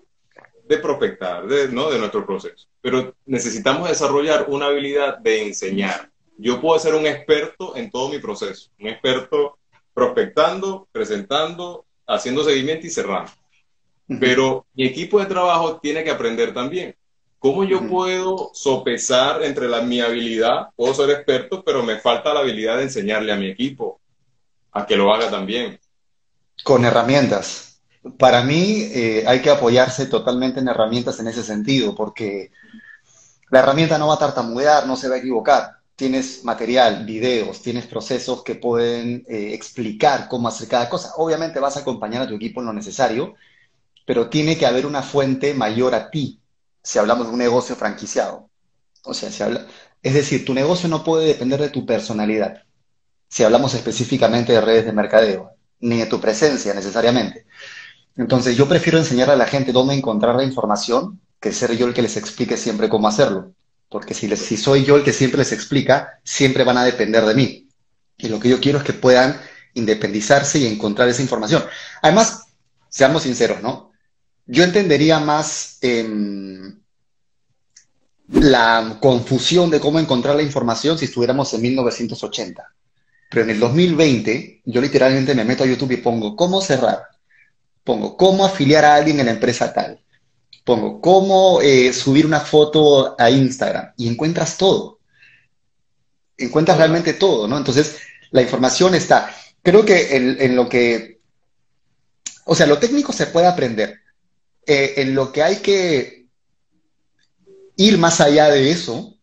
de 0.68 0.77
prospectar, 0.77 1.47
de, 1.47 1.69
¿no? 1.69 1.89
de 1.89 1.97
nuestro 1.97 2.25
proceso, 2.25 2.68
pero 2.81 3.15
necesitamos 3.25 3.88
desarrollar 3.89 4.45
una 4.50 4.68
habilidad 4.68 5.18
de 5.18 5.47
enseñar. 5.47 6.12
Yo 6.38 6.62
puedo 6.62 6.77
ser 6.80 6.94
un 6.94 7.07
experto 7.07 7.75
en 7.75 7.89
todo 7.89 8.09
mi 8.09 8.19
proceso, 8.19 8.69
un 8.80 8.88
experto 8.88 9.57
prospectando, 9.94 10.88
presentando, 10.91 11.85
haciendo 12.06 12.44
seguimiento 12.44 12.85
y 12.85 12.91
cerrando. 12.91 13.31
Pero 14.19 14.65
mi 14.73 14.85
equipo 14.85 15.19
de 15.19 15.25
trabajo 15.25 15.80
tiene 15.80 16.03
que 16.03 16.12
aprender 16.12 16.53
también. 16.53 16.95
¿Cómo 17.47 17.63
yo 17.63 17.88
puedo 17.88 18.51
sopesar 18.53 19.41
entre 19.41 19.69
la, 19.69 19.81
mi 19.81 20.01
habilidad? 20.01 20.67
Puedo 20.75 20.94
ser 20.94 21.09
experto, 21.11 21.63
pero 21.63 21.81
me 21.81 21.97
falta 21.97 22.33
la 22.33 22.41
habilidad 22.41 22.75
de 22.75 22.83
enseñarle 22.83 23.31
a 23.31 23.38
mi 23.38 23.47
equipo 23.47 24.01
a 24.73 24.85
que 24.85 24.97
lo 24.97 25.13
haga 25.13 25.29
también. 25.29 25.79
Con 26.61 26.83
herramientas 26.83 27.79
para 28.17 28.44
mí 28.44 28.89
eh, 28.94 29.23
hay 29.25 29.41
que 29.41 29.49
apoyarse 29.49 30.07
totalmente 30.07 30.59
en 30.59 30.67
herramientas 30.67 31.21
en 31.21 31.27
ese 31.29 31.41
sentido, 31.41 31.95
porque 31.95 32.51
la 33.49 33.59
herramienta 33.59 33.97
no 33.97 34.07
va 34.07 34.15
a 34.15 34.19
tartamudear, 34.19 34.85
no 34.85 34.97
se 34.97 35.07
va 35.07 35.15
a 35.15 35.19
equivocar. 35.19 35.77
Tienes 35.95 36.44
material, 36.44 37.05
videos, 37.05 37.61
tienes 37.61 37.88
procesos 37.88 38.44
que 38.44 38.55
pueden 38.55 39.23
eh, 39.29 39.53
explicar 39.53 40.27
cómo 40.27 40.49
hacer 40.49 40.67
cada 40.67 40.89
cosa. 40.89 41.13
Obviamente 41.15 41.61
vas 41.61 41.77
a 41.77 41.79
acompañar 41.79 42.23
a 42.23 42.27
tu 42.27 42.35
equipo 42.35 42.59
en 42.59 42.65
lo 42.65 42.73
necesario, 42.73 43.35
pero 44.05 44.29
tiene 44.29 44.57
que 44.57 44.65
haber 44.65 44.85
una 44.85 45.01
fuente 45.01 45.53
mayor 45.53 45.95
a 45.95 46.09
ti, 46.09 46.41
si 46.87 46.99
hablamos 46.99 47.27
de 47.27 47.33
un 47.33 47.39
negocio 47.39 47.75
franquiciado. 47.75 48.49
O 49.03 49.13
sea, 49.13 49.29
si 49.29 49.44
habla, 49.44 49.67
es 50.01 50.13
decir, 50.13 50.45
tu 50.45 50.53
negocio 50.53 50.87
no 50.87 51.03
puede 51.03 51.27
depender 51.27 51.59
de 51.59 51.69
tu 51.69 51.85
personalidad, 51.85 52.63
si 53.27 53.44
hablamos 53.44 53.73
específicamente 53.73 54.53
de 54.53 54.61
redes 54.61 54.85
de 54.85 54.94
mercadeo, 54.94 55.51
ni 55.81 55.97
de 55.97 56.06
tu 56.06 56.21
presencia 56.21 56.73
necesariamente. 56.73 57.45
Entonces 58.15 58.56
yo 58.56 58.69
prefiero 58.69 58.97
enseñar 58.97 59.29
a 59.29 59.35
la 59.35 59.47
gente 59.47 59.73
dónde 59.73 59.95
encontrar 59.95 60.35
la 60.35 60.45
información 60.45 61.19
que 61.41 61.51
ser 61.51 61.75
yo 61.75 61.87
el 61.87 61.94
que 61.94 62.01
les 62.01 62.15
explique 62.15 62.56
siempre 62.56 62.87
cómo 62.87 63.09
hacerlo. 63.09 63.51
Porque 63.89 64.13
si, 64.13 64.33
si 64.37 64.56
soy 64.56 64.85
yo 64.85 64.95
el 64.95 65.03
que 65.03 65.11
siempre 65.11 65.39
les 65.39 65.51
explica, 65.51 66.21
siempre 66.23 66.63
van 66.63 66.77
a 66.77 66.85
depender 66.85 67.25
de 67.25 67.35
mí. 67.35 67.69
Y 68.17 68.29
lo 68.29 68.39
que 68.39 68.47
yo 68.47 68.61
quiero 68.61 68.77
es 68.77 68.85
que 68.85 68.94
puedan 68.94 69.41
independizarse 69.73 70.59
y 70.59 70.67
encontrar 70.67 71.09
esa 71.09 71.21
información. 71.21 71.65
Además, 72.01 72.45
seamos 72.87 73.23
sinceros, 73.23 73.61
¿no? 73.61 73.86
Yo 74.47 74.63
entendería 74.63 75.19
más 75.19 75.77
em, 75.81 76.80
la 78.31 78.97
confusión 78.99 79.69
de 79.69 79.80
cómo 79.80 79.99
encontrar 79.99 80.35
la 80.35 80.42
información 80.42 80.97
si 80.97 81.06
estuviéramos 81.06 81.54
en 81.54 81.61
1980. 81.61 82.63
Pero 83.30 83.44
en 83.44 83.49
el 83.49 83.59
2020, 83.59 84.61
yo 84.66 84.81
literalmente 84.81 85.35
me 85.35 85.44
meto 85.44 85.63
a 85.63 85.68
YouTube 85.68 85.92
y 85.92 85.97
pongo 85.97 86.35
cómo 86.35 86.61
cerrar 86.61 87.04
Pongo 87.87 88.18
cómo 88.18 88.44
afiliar 88.45 88.83
a 88.83 88.95
alguien 88.95 89.21
en 89.21 89.27
la 89.27 89.31
empresa 89.31 89.71
tal. 89.71 89.97
Pongo 90.66 90.99
cómo 90.99 91.61
eh, 91.61 91.94
subir 91.94 92.25
una 92.25 92.42
foto 92.42 93.16
a 93.18 93.30
Instagram 93.30 93.94
y 93.95 94.09
encuentras 94.09 94.57
todo. 94.57 94.99
Encuentras 96.37 96.77
realmente 96.77 97.13
todo, 97.13 97.47
¿no? 97.47 97.57
Entonces, 97.57 97.95
la 98.31 98.42
información 98.42 98.94
está. 98.94 99.33
Creo 99.63 99.85
que 99.85 100.18
en, 100.18 100.54
lo 100.57 100.68
que, 100.68 101.21
o 102.44 102.54
sea, 102.54 102.68
lo 102.68 102.77
técnico 102.77 103.13
se 103.13 103.27
puede 103.27 103.47
aprender. 103.47 104.01
Eh, 104.68 104.95
en 104.97 105.16
lo 105.16 105.31
que 105.31 105.44
hay 105.44 105.57
que 105.57 106.28
ir 107.78 107.97
más 107.97 108.21
allá 108.21 108.50
de 108.50 108.69
eso 108.69 109.18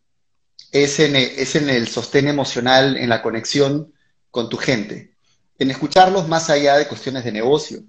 es 0.72 0.98
en, 1.00 1.16
es 1.16 1.54
en 1.54 1.68
el 1.68 1.86
sostén 1.86 2.28
emocional, 2.28 2.96
en 2.96 3.08
la 3.08 3.22
conexión 3.22 3.92
con 4.30 4.48
tu 4.48 4.56
gente, 4.56 5.14
en 5.58 5.70
escucharlos 5.70 6.26
más 6.28 6.50
allá 6.50 6.76
de 6.78 6.88
cuestiones 6.88 7.24
de 7.24 7.32
negocio 7.32 7.84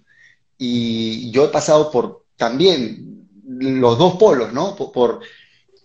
y 0.57 1.31
yo 1.31 1.45
he 1.45 1.49
pasado 1.49 1.91
por 1.91 2.25
también 2.35 3.27
los 3.47 3.97
dos 3.97 4.15
polos, 4.15 4.53
¿no? 4.53 4.75
Por, 4.75 5.21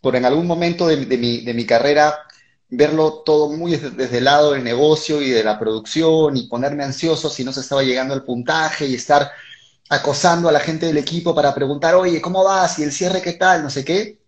en 0.02 0.24
algún 0.24 0.46
momento 0.46 0.86
de, 0.86 0.96
mi, 0.96 1.40
de, 1.42 1.54
mi, 1.54 1.66
carrera 1.66 2.18
verlo 2.68 3.22
todo 3.24 3.50
muy 3.50 3.76
desde, 3.76 4.18
el 4.18 4.24
lado 4.24 4.52
del 4.52 4.64
negocio 4.64 5.20
y 5.20 5.30
de 5.30 5.44
la 5.44 5.58
producción 5.58 6.36
y 6.36 6.46
ponerme 6.46 6.84
ansioso 6.84 7.28
si 7.28 7.44
no 7.44 7.52
se 7.52 7.60
estaba 7.60 7.82
llegando 7.82 8.14
al 8.14 8.24
puntaje 8.24 8.86
y 8.86 8.94
estar 8.94 9.30
acosando 9.90 10.48
a 10.48 10.52
la 10.52 10.60
gente 10.60 10.86
del 10.86 10.96
equipo 10.96 11.34
para 11.34 11.54
preguntar, 11.54 11.94
oye, 11.94 12.20
¿cómo 12.20 12.42
vas? 12.44 12.78
¿Y 12.78 12.84
el 12.84 12.92
cierre 12.92 13.20
qué 13.20 13.34
tal? 13.34 13.62
No 13.62 13.68
sé 13.70 13.84
qué. 13.84 14.18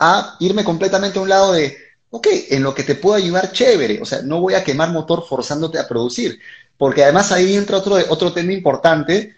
A 0.00 0.36
irme 0.40 0.64
completamente 0.64 1.18
a 1.18 1.22
un 1.22 1.28
lado 1.28 1.52
de, 1.52 1.76
ok, 2.10 2.26
en 2.50 2.62
lo 2.62 2.74
que 2.74 2.82
te 2.82 2.96
puedo 2.96 3.16
ayudar, 3.16 3.52
chévere. 3.52 4.00
O 4.02 4.04
sea, 4.04 4.22
no 4.22 4.40
voy 4.40 4.54
a 4.54 4.64
quemar 4.64 4.90
motor 4.90 5.24
forzándote 5.28 5.78
a 5.78 5.86
producir. 5.86 6.40
Porque 6.76 7.04
además 7.04 7.30
ahí 7.32 7.56
entra 7.56 7.78
otro, 7.78 7.96
otro 8.08 8.32
tema 8.32 8.52
importante 8.52 9.36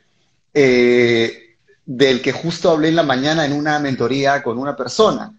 eh, 0.55 1.57
del 1.85 2.23
que 2.23 2.33
justo 2.33 2.71
hablé 2.71 2.89
en 2.89 2.97
la 2.97 3.03
mañana 3.03 3.45
en 3.45 3.53
una 3.53 3.79
mentoría 3.79 4.43
con 4.43 4.59
una 4.59 4.77
persona 4.77 5.37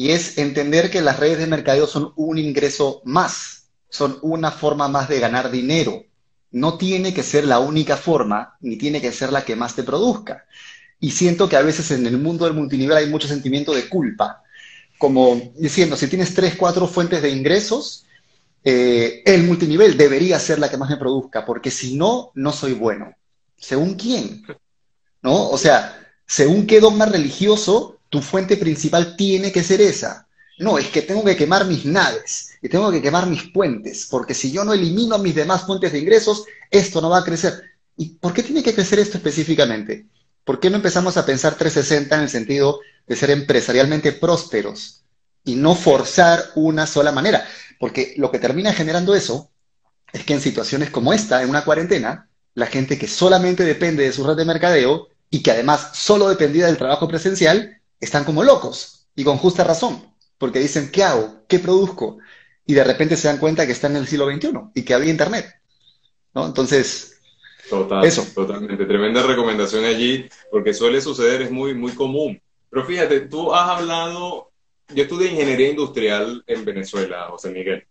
y 0.00 0.12
es 0.12 0.38
entender 0.38 0.90
que 0.90 1.02
las 1.02 1.18
redes 1.20 1.38
de 1.38 1.46
mercadeo 1.46 1.86
son 1.86 2.14
un 2.16 2.38
ingreso 2.38 3.02
más, 3.04 3.66
son 3.90 4.18
una 4.22 4.50
forma 4.50 4.88
más 4.88 5.10
de 5.10 5.20
ganar 5.20 5.50
dinero. 5.50 6.04
No 6.52 6.76
tiene 6.78 7.14
que 7.14 7.22
ser 7.22 7.44
la 7.44 7.58
única 7.58 7.96
forma, 7.96 8.56
ni 8.60 8.76
tiene 8.76 9.00
que 9.00 9.12
ser 9.12 9.32
la 9.32 9.44
que 9.44 9.56
más 9.56 9.74
te 9.74 9.82
produzca. 9.82 10.46
Y 10.98 11.12
siento 11.12 11.48
que 11.48 11.56
a 11.56 11.62
veces 11.62 11.90
en 11.92 12.06
el 12.06 12.18
mundo 12.18 12.44
del 12.44 12.54
multinivel 12.54 12.96
hay 12.96 13.08
mucho 13.08 13.28
sentimiento 13.28 13.72
de 13.72 13.88
culpa, 13.88 14.42
como 14.98 15.52
diciendo, 15.56 15.96
si 15.96 16.08
tienes 16.08 16.34
tres, 16.34 16.56
cuatro 16.56 16.86
fuentes 16.86 17.22
de 17.22 17.30
ingresos, 17.30 18.04
eh, 18.62 19.22
el 19.24 19.44
multinivel 19.44 19.96
debería 19.96 20.38
ser 20.38 20.58
la 20.58 20.68
que 20.68 20.76
más 20.76 20.90
me 20.90 20.98
produzca, 20.98 21.46
porque 21.46 21.70
si 21.70 21.96
no, 21.96 22.32
no 22.34 22.52
soy 22.52 22.74
bueno. 22.74 23.14
¿Según 23.56 23.94
quién? 23.94 24.44
¿No? 25.22 25.48
O 25.48 25.56
sea, 25.56 25.98
según 26.26 26.66
qué 26.66 26.80
dogma 26.80 27.06
religioso 27.06 27.98
tu 28.10 28.20
fuente 28.20 28.56
principal 28.56 29.16
tiene 29.16 29.52
que 29.52 29.62
ser 29.62 29.80
esa. 29.80 30.26
No, 30.60 30.76
es 30.76 30.88
que 30.88 31.00
tengo 31.00 31.24
que 31.24 31.36
quemar 31.36 31.64
mis 31.64 31.86
naves 31.86 32.50
y 32.60 32.68
tengo 32.68 32.90
que 32.90 33.00
quemar 33.00 33.26
mis 33.26 33.44
puentes, 33.44 34.06
porque 34.10 34.34
si 34.34 34.52
yo 34.52 34.62
no 34.62 34.74
elimino 34.74 35.16
mis 35.18 35.34
demás 35.34 35.64
fuentes 35.64 35.90
de 35.90 36.00
ingresos, 36.00 36.44
esto 36.70 37.00
no 37.00 37.08
va 37.08 37.20
a 37.20 37.24
crecer. 37.24 37.62
¿Y 37.96 38.10
por 38.10 38.34
qué 38.34 38.42
tiene 38.42 38.62
que 38.62 38.74
crecer 38.74 38.98
esto 38.98 39.16
específicamente? 39.16 40.04
¿Por 40.44 40.60
qué 40.60 40.68
no 40.68 40.76
empezamos 40.76 41.16
a 41.16 41.24
pensar 41.24 41.54
360 41.54 42.14
en 42.14 42.20
el 42.20 42.28
sentido 42.28 42.80
de 43.06 43.16
ser 43.16 43.30
empresarialmente 43.30 44.12
prósperos 44.12 45.02
y 45.44 45.54
no 45.54 45.74
forzar 45.74 46.50
una 46.56 46.86
sola 46.86 47.10
manera? 47.10 47.42
Porque 47.78 48.12
lo 48.18 48.30
que 48.30 48.38
termina 48.38 48.74
generando 48.74 49.14
eso 49.14 49.50
es 50.12 50.24
que 50.24 50.34
en 50.34 50.42
situaciones 50.42 50.90
como 50.90 51.14
esta, 51.14 51.42
en 51.42 51.48
una 51.48 51.64
cuarentena, 51.64 52.28
la 52.52 52.66
gente 52.66 52.98
que 52.98 53.08
solamente 53.08 53.64
depende 53.64 54.02
de 54.02 54.12
su 54.12 54.26
red 54.26 54.36
de 54.36 54.44
mercadeo 54.44 55.08
y 55.30 55.42
que 55.42 55.52
además 55.52 55.92
solo 55.94 56.28
dependía 56.28 56.66
del 56.66 56.76
trabajo 56.76 57.08
presencial, 57.08 57.80
están 57.98 58.24
como 58.24 58.44
locos 58.44 59.06
y 59.14 59.24
con 59.24 59.38
justa 59.38 59.64
razón, 59.64 60.09
porque 60.40 60.58
dicen, 60.58 60.90
¿qué 60.90 61.04
hago? 61.04 61.44
¿Qué 61.46 61.58
produzco? 61.58 62.16
Y 62.64 62.72
de 62.72 62.82
repente 62.82 63.14
se 63.14 63.28
dan 63.28 63.36
cuenta 63.36 63.66
que 63.66 63.72
están 63.72 63.92
en 63.92 63.98
el 63.98 64.06
siglo 64.06 64.26
XXI 64.26 64.48
y 64.74 64.82
que 64.82 64.94
había 64.94 65.10
Internet. 65.10 65.60
¿no? 66.34 66.46
Entonces, 66.46 67.20
Total, 67.68 68.02
eso. 68.06 68.26
Totalmente, 68.34 68.86
tremenda 68.86 69.22
recomendación 69.22 69.84
allí, 69.84 70.30
porque 70.50 70.72
suele 70.72 71.02
suceder, 71.02 71.42
es 71.42 71.50
muy, 71.50 71.74
muy 71.74 71.92
común. 71.92 72.40
Pero 72.70 72.86
fíjate, 72.86 73.20
tú 73.20 73.52
has 73.54 73.68
hablado, 73.68 74.50
yo 74.88 75.02
estudié 75.02 75.30
ingeniería 75.30 75.68
industrial 75.68 76.42
en 76.46 76.64
Venezuela, 76.64 77.26
José 77.28 77.50
Miguel. 77.50 77.84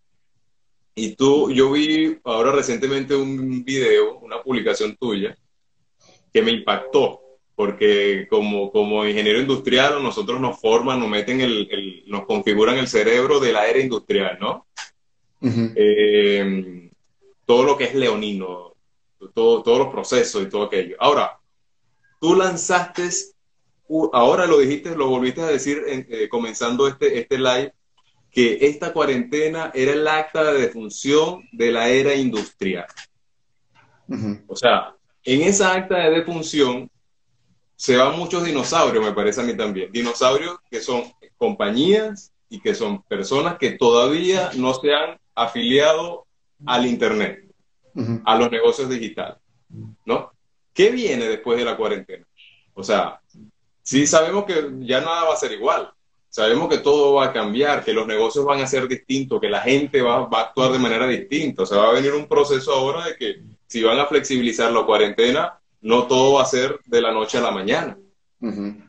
Y 0.96 1.14
tú, 1.14 1.52
yo 1.52 1.70
vi 1.70 2.18
ahora 2.24 2.50
recientemente 2.50 3.14
un 3.14 3.64
video, 3.64 4.18
una 4.18 4.42
publicación 4.42 4.96
tuya, 4.96 5.36
que 6.32 6.42
me 6.42 6.50
impactó 6.50 7.20
porque 7.60 8.26
como, 8.30 8.72
como 8.72 9.04
ingeniero 9.04 9.38
industrial 9.38 10.02
nosotros 10.02 10.40
nos 10.40 10.58
forman, 10.58 10.98
nos 10.98 11.10
meten 11.10 11.42
el, 11.42 12.04
nos 12.06 12.24
configuran 12.24 12.78
el 12.78 12.88
cerebro 12.88 13.38
de 13.38 13.52
la 13.52 13.66
era 13.66 13.80
industrial, 13.80 14.38
¿no? 14.40 14.66
Eh, 15.42 16.90
todo 17.44 17.64
lo 17.64 17.76
que 17.76 17.84
es 17.84 17.94
leonino, 17.94 18.72
todo, 19.34 19.62
todos 19.62 19.78
los 19.78 19.88
procesos 19.88 20.42
y 20.42 20.48
todo 20.48 20.62
aquello. 20.62 20.96
Ahora, 20.98 21.38
tú 22.18 22.34
lanzaste, 22.34 23.10
ahora 24.14 24.46
lo 24.46 24.60
dijiste, 24.60 24.96
lo 24.96 25.08
volviste 25.08 25.42
a 25.42 25.46
decir 25.48 25.82
eh, 25.86 26.30
comenzando 26.30 26.88
este, 26.88 27.18
este 27.18 27.36
live, 27.36 27.74
que 28.30 28.56
esta 28.62 28.94
cuarentena 28.94 29.70
era 29.74 29.92
el 29.92 30.08
acta 30.08 30.50
de 30.50 30.62
defunción 30.62 31.46
de 31.52 31.72
la 31.72 31.90
era 31.90 32.14
industrial. 32.14 32.86
O 34.46 34.56
sea, 34.56 34.94
en 35.24 35.42
esa 35.42 35.74
acta 35.74 35.98
de 35.98 36.10
defunción 36.10 36.90
se 37.80 37.96
van 37.96 38.18
muchos 38.18 38.44
dinosaurios, 38.44 39.02
me 39.02 39.14
parece 39.14 39.40
a 39.40 39.44
mí 39.44 39.56
también. 39.56 39.90
Dinosaurios 39.90 40.58
que 40.70 40.82
son 40.82 41.04
compañías 41.38 42.30
y 42.50 42.60
que 42.60 42.74
son 42.74 43.02
personas 43.04 43.56
que 43.56 43.70
todavía 43.70 44.50
no 44.54 44.74
se 44.74 44.92
han 44.92 45.18
afiliado 45.34 46.26
al 46.66 46.84
Internet, 46.84 47.42
a 48.26 48.36
los 48.36 48.50
negocios 48.50 48.90
digitales, 48.90 49.38
¿no? 50.04 50.30
¿Qué 50.74 50.90
viene 50.90 51.26
después 51.26 51.58
de 51.58 51.64
la 51.64 51.78
cuarentena? 51.78 52.26
O 52.74 52.82
sea, 52.82 53.18
sí 53.82 54.06
sabemos 54.06 54.44
que 54.44 54.62
ya 54.80 55.00
nada 55.00 55.24
va 55.24 55.32
a 55.32 55.38
ser 55.38 55.52
igual, 55.52 55.90
sabemos 56.28 56.68
que 56.68 56.78
todo 56.78 57.14
va 57.14 57.24
a 57.24 57.32
cambiar, 57.32 57.82
que 57.82 57.94
los 57.94 58.06
negocios 58.06 58.44
van 58.44 58.60
a 58.60 58.66
ser 58.66 58.88
distintos, 58.88 59.40
que 59.40 59.48
la 59.48 59.62
gente 59.62 60.02
va, 60.02 60.26
va 60.26 60.40
a 60.40 60.44
actuar 60.48 60.72
de 60.72 60.78
manera 60.78 61.06
distinta, 61.06 61.62
o 61.62 61.66
sea, 61.66 61.78
va 61.78 61.88
a 61.88 61.94
venir 61.94 62.12
un 62.12 62.28
proceso 62.28 62.74
ahora 62.74 63.06
de 63.06 63.16
que 63.16 63.42
si 63.66 63.82
van 63.82 63.98
a 63.98 64.06
flexibilizar 64.06 64.70
la 64.70 64.84
cuarentena, 64.84 65.59
no 65.80 66.06
todo 66.06 66.34
va 66.34 66.42
a 66.42 66.46
ser 66.46 66.80
de 66.86 67.00
la 67.00 67.12
noche 67.12 67.38
a 67.38 67.42
la 67.42 67.50
mañana. 67.50 67.96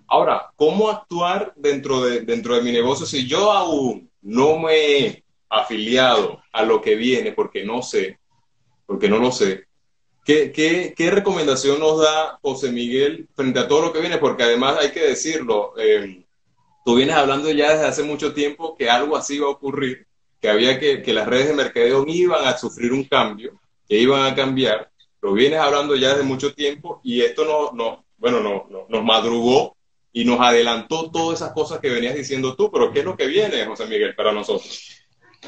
Ahora, 0.08 0.52
¿cómo 0.56 0.90
actuar 0.90 1.54
dentro 1.58 2.02
de, 2.02 2.22
dentro 2.22 2.56
de 2.56 2.62
mi 2.62 2.72
negocio 2.72 3.06
si 3.06 3.28
yo 3.28 3.52
aún 3.52 4.10
no 4.22 4.60
me 4.60 4.74
he 4.74 5.24
afiliado 5.50 6.42
a 6.54 6.64
lo 6.64 6.82
que 6.82 6.96
viene 6.96 7.34
porque 7.34 7.66
no 7.66 7.82
sé, 7.82 8.20
porque 8.86 9.10
no 9.10 9.18
lo 9.18 9.32
sé? 9.32 9.66
¿Qué, 10.24 10.52
qué, 10.96 11.12
recomendación 11.12 11.80
nos 11.80 12.00
da 12.00 12.38
José 12.42 12.72
Miguel 12.72 13.28
frente 13.36 13.60
a 13.60 13.68
todo 13.68 13.82
lo 13.82 13.94
que 13.94 14.00
viene? 14.00 14.20
Porque 14.20 14.44
además 14.44 14.78
hay 14.80 14.92
que 14.92 15.02
decirlo, 15.02 15.74
eh, 15.78 16.24
tú 16.86 16.96
vienes 16.96 17.16
hablando 17.16 17.50
ya 17.52 17.72
desde 17.72 17.88
hace 17.88 18.04
mucho 18.04 18.34
tiempo 18.34 18.76
que 18.78 18.90
algo 18.90 19.18
así 19.18 19.40
va 19.40 19.48
a 19.48 19.52
ocurrir, 19.52 20.06
que 20.40 20.50
había 20.50 20.80
que, 20.80 21.02
que 21.02 21.14
las 21.14 21.28
redes 21.28 21.48
de 21.48 21.56
mercadeo 21.56 22.06
iban 22.08 22.48
a 22.48 22.56
sufrir 22.56 22.94
un 22.94 23.04
cambio, 23.06 23.60
que 23.90 23.98
iban 23.98 24.32
a 24.32 24.36
cambiar, 24.36 24.91
lo 25.22 25.34
vienes 25.34 25.60
hablando 25.60 25.96
ya 25.96 26.10
desde 26.10 26.24
mucho 26.24 26.54
tiempo 26.54 27.00
y 27.04 27.22
esto 27.22 27.46
no, 27.46 27.72
no, 27.72 28.04
bueno, 28.18 28.40
no, 28.40 28.68
nos 28.90 29.04
madrugó 29.04 29.76
y 30.12 30.26
nos 30.26 30.42
adelantó 30.42 31.10
todas 31.10 31.40
esas 31.40 31.54
cosas 31.54 31.80
que 31.80 31.90
venías 31.90 32.16
diciendo 32.16 32.56
tú, 32.56 32.70
pero 32.72 32.92
¿qué 32.92 33.00
es 33.00 33.06
lo 33.06 33.16
que 33.16 33.28
viene, 33.28 33.66
José 33.66 33.86
Miguel, 33.86 34.16
para 34.16 34.32
nosotros? 34.32 34.98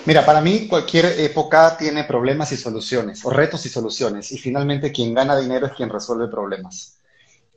Mira, 0.06 0.26
para 0.26 0.42
mí 0.42 0.68
cualquier 0.68 1.20
época 1.20 1.76
tiene 1.78 2.04
problemas 2.04 2.52
y 2.52 2.58
soluciones, 2.58 3.24
o 3.26 3.30
retos 3.30 3.66
y 3.66 3.70
soluciones, 3.70 4.32
y 4.32 4.38
finalmente 4.38 4.92
quien 4.92 5.14
gana 5.14 5.38
dinero 5.38 5.68
es 5.68 5.74
quien 5.74 5.90
resuelve 5.90 6.28
problemas. 6.28 6.98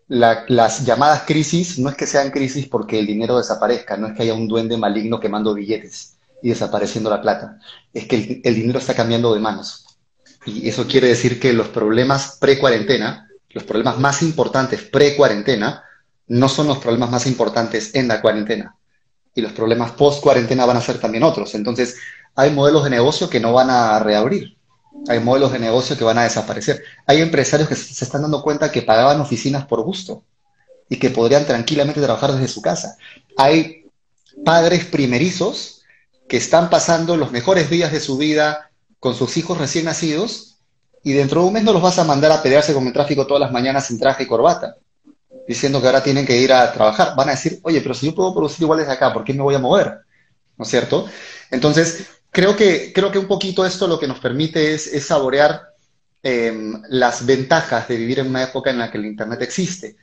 las 0.09 0.85
llamadas 0.85 1.23
crisis 1.27 1.79
no 1.79 1.91
es 1.91 1.97
que 1.97 2.07
sean 2.07 2.31
crisis 2.31 2.69
porque 2.69 2.99
el 2.99 3.07
dinero 3.07 3.39
desaparezca, 3.39 3.97
no 3.97 4.09
es 4.09 4.15
que 4.15 4.23
haya 4.23 4.35
un 4.35 4.49
duende 4.49 4.77
maligno 4.77 5.19
quemando 5.21 5.55
billetes 5.55 6.17
y 6.43 6.51
desapareciendo 6.51 7.11
la 7.11 7.21
plata, 7.23 7.59
es 7.93 8.07
que 8.07 8.41
el 8.45 8.55
dinero 8.55 8.79
está 8.79 8.95
cambiando 8.95 9.33
de 9.35 9.41
manos. 9.41 9.86
Y 10.47 10.69
eso 10.69 10.87
quiere 10.87 11.09
decir 11.09 11.41
que 11.41 11.53
los 11.53 11.69
problemas 11.69 12.39
pre-cuarentena, 12.41 13.29
los 13.51 13.65
problemas 13.65 13.99
más 13.99 14.23
importantes 14.23 14.83
pre-cuarentena, 14.83 15.83
no 16.29 16.49
son 16.49 16.69
los 16.69 16.79
problemas 16.79 17.11
más 17.11 17.27
importantes 17.27 17.95
en 17.95 18.09
la 18.09 18.21
cuarentena. 18.21 18.77
Y 19.35 19.43
los 19.43 19.53
problemas 19.53 19.93
post-cuarentena 19.93 20.65
van 20.65 20.77
a 20.77 20.81
ser 20.81 20.99
también 20.99 21.25
otros. 21.25 21.55
Entonces, 21.55 21.97
hay 22.35 22.51
modelos 22.51 22.85
de 22.85 22.91
negocio 22.91 23.29
que 23.29 23.41
no 23.41 23.53
van 23.53 23.71
a 23.71 23.99
reabrir. 23.99 24.57
Hay 25.09 25.21
modelos 25.21 25.53
de 25.53 25.59
negocio 25.59 25.97
que 25.97 26.05
van 26.05 26.19
a 26.19 26.23
desaparecer. 26.23 26.83
Hay 27.07 27.21
empresarios 27.21 27.69
que 27.69 27.75
se 27.75 28.05
están 28.05 28.23
dando 28.23 28.43
cuenta 28.43 28.73
que 28.73 28.83
pagaban 28.83 29.21
oficinas 29.21 29.67
por 29.67 29.83
gusto 29.83 30.23
y 30.89 30.99
que 30.99 31.11
podrían 31.11 31.45
tranquilamente 31.45 32.01
trabajar 32.01 32.33
desde 32.33 32.49
su 32.49 32.63
casa. 32.63 32.97
Hay 33.37 33.87
padres 34.45 34.85
primerizos 34.85 35.83
que 36.29 36.37
están 36.37 36.71
pasando 36.71 37.17
los 37.17 37.31
mejores 37.31 37.69
días 37.69 37.93
de 37.93 38.01
su 38.01 38.17
vida 38.17 38.71
con 39.01 39.15
sus 39.15 39.37
hijos 39.37 39.59
recién 39.59 39.85
nacidos 39.85 40.57
y 41.03 41.13
dentro 41.13 41.41
de 41.41 41.47
un 41.47 41.53
mes 41.53 41.63
no 41.63 41.73
los 41.73 41.83
vas 41.83 41.99
a 41.99 42.05
mandar 42.05 42.33
a 42.33 42.43
pelearse 42.43 42.75
con 42.75 42.87
el 42.87 42.93
tráfico 42.93 43.27
todas 43.27 43.41
las 43.41 43.53
mañanas 43.53 43.87
sin 43.87 43.99
traje 43.99 44.25
y 44.25 44.27
corbata, 44.27 44.77
diciendo 45.47 45.81
que 45.81 45.87
ahora 45.87 46.03
tienen 46.03 46.27
que 46.27 46.37
ir 46.37 46.53
a 46.53 46.73
trabajar. 46.73 47.15
Van 47.17 47.29
a 47.29 47.33
decir, 47.33 47.61
oye, 47.63 47.81
pero 47.81 47.95
si 47.95 48.07
yo 48.07 48.15
puedo 48.15 48.35
producir 48.35 48.63
igual 48.63 48.81
desde 48.81 48.93
acá, 48.93 49.13
¿por 49.13 49.23
qué 49.23 49.33
me 49.33 49.43
voy 49.43 49.55
a 49.55 49.61
mover? 49.61 50.01
¿No 50.57 50.65
es 50.65 50.69
cierto? 50.69 51.07
Entonces, 51.51 52.07
creo 52.31 52.57
que, 52.57 52.93
creo 52.93 53.13
que 53.13 53.19
un 53.19 53.29
poquito 53.29 53.65
esto 53.65 53.87
lo 53.87 54.01
que 54.01 54.09
nos 54.09 54.19
permite 54.19 54.75
es, 54.75 55.07
saborear 55.07 55.75
em, 56.23 56.83
las 56.89 57.25
ventajas 57.25 57.87
de 57.87 57.97
vivir 57.97 58.19
en 58.19 58.29
una 58.29 58.43
época 58.43 58.71
en 58.71 58.79
la 58.79 58.91
que 58.91 58.99
el 58.99 59.07
Internet 59.07 59.43
existe. 59.43 59.97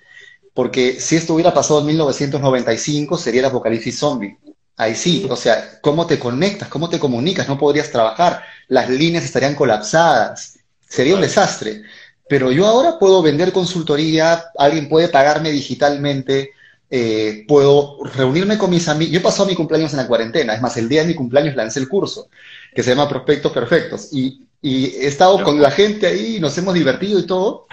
Porque 0.53 1.01
si 1.01 1.15
esto 1.15 1.33
hubiera 1.33 1.53
pasado 1.53 1.81
en 1.81 1.87
1995, 1.87 3.17
sería 3.17 3.41
el 3.41 3.47
apocalipsis 3.47 3.99
zombie. 3.99 4.37
Ahí 4.75 4.95
sí, 4.95 5.27
o 5.29 5.35
sea, 5.35 5.79
¿cómo 5.81 6.07
te 6.07 6.17
conectas? 6.17 6.67
¿Cómo 6.67 6.89
te 6.89 6.99
comunicas? 6.99 7.47
No 7.47 7.57
podrías 7.59 7.91
trabajar, 7.91 8.43
las 8.67 8.89
líneas 8.89 9.23
estarían 9.23 9.55
colapsadas, 9.55 10.57
sería 10.87 11.15
un 11.15 11.21
desastre. 11.21 11.83
Pero 12.27 12.51
yo 12.51 12.65
ahora 12.65 12.97
puedo 12.97 13.21
vender 13.21 13.51
consultoría, 13.51 14.45
alguien 14.57 14.89
puede 14.89 15.09
pagarme 15.09 15.51
digitalmente, 15.51 16.51
eh, 16.89 17.45
puedo 17.47 18.03
reunirme 18.03 18.57
con 18.57 18.69
mis 18.71 18.87
amigos. 18.87 19.13
Yo 19.13 19.21
pasado 19.21 19.47
mi 19.47 19.55
cumpleaños 19.55 19.91
en 19.93 19.97
la 19.97 20.07
cuarentena, 20.07 20.55
es 20.55 20.61
más, 20.61 20.75
el 20.77 20.89
día 20.89 21.01
de 21.01 21.07
mi 21.07 21.15
cumpleaños 21.15 21.55
lancé 21.55 21.79
el 21.79 21.89
curso 21.89 22.29
que 22.73 22.81
se 22.81 22.91
llama 22.91 23.09
Prospectos 23.09 23.51
Perfectos 23.51 24.09
y, 24.11 24.41
y 24.61 24.85
he 24.85 25.07
estado 25.07 25.43
con 25.43 25.61
la 25.61 25.69
gente 25.69 26.07
ahí, 26.07 26.39
nos 26.39 26.57
hemos 26.57 26.73
divertido 26.73 27.19
y 27.19 27.27
todo, 27.27 27.67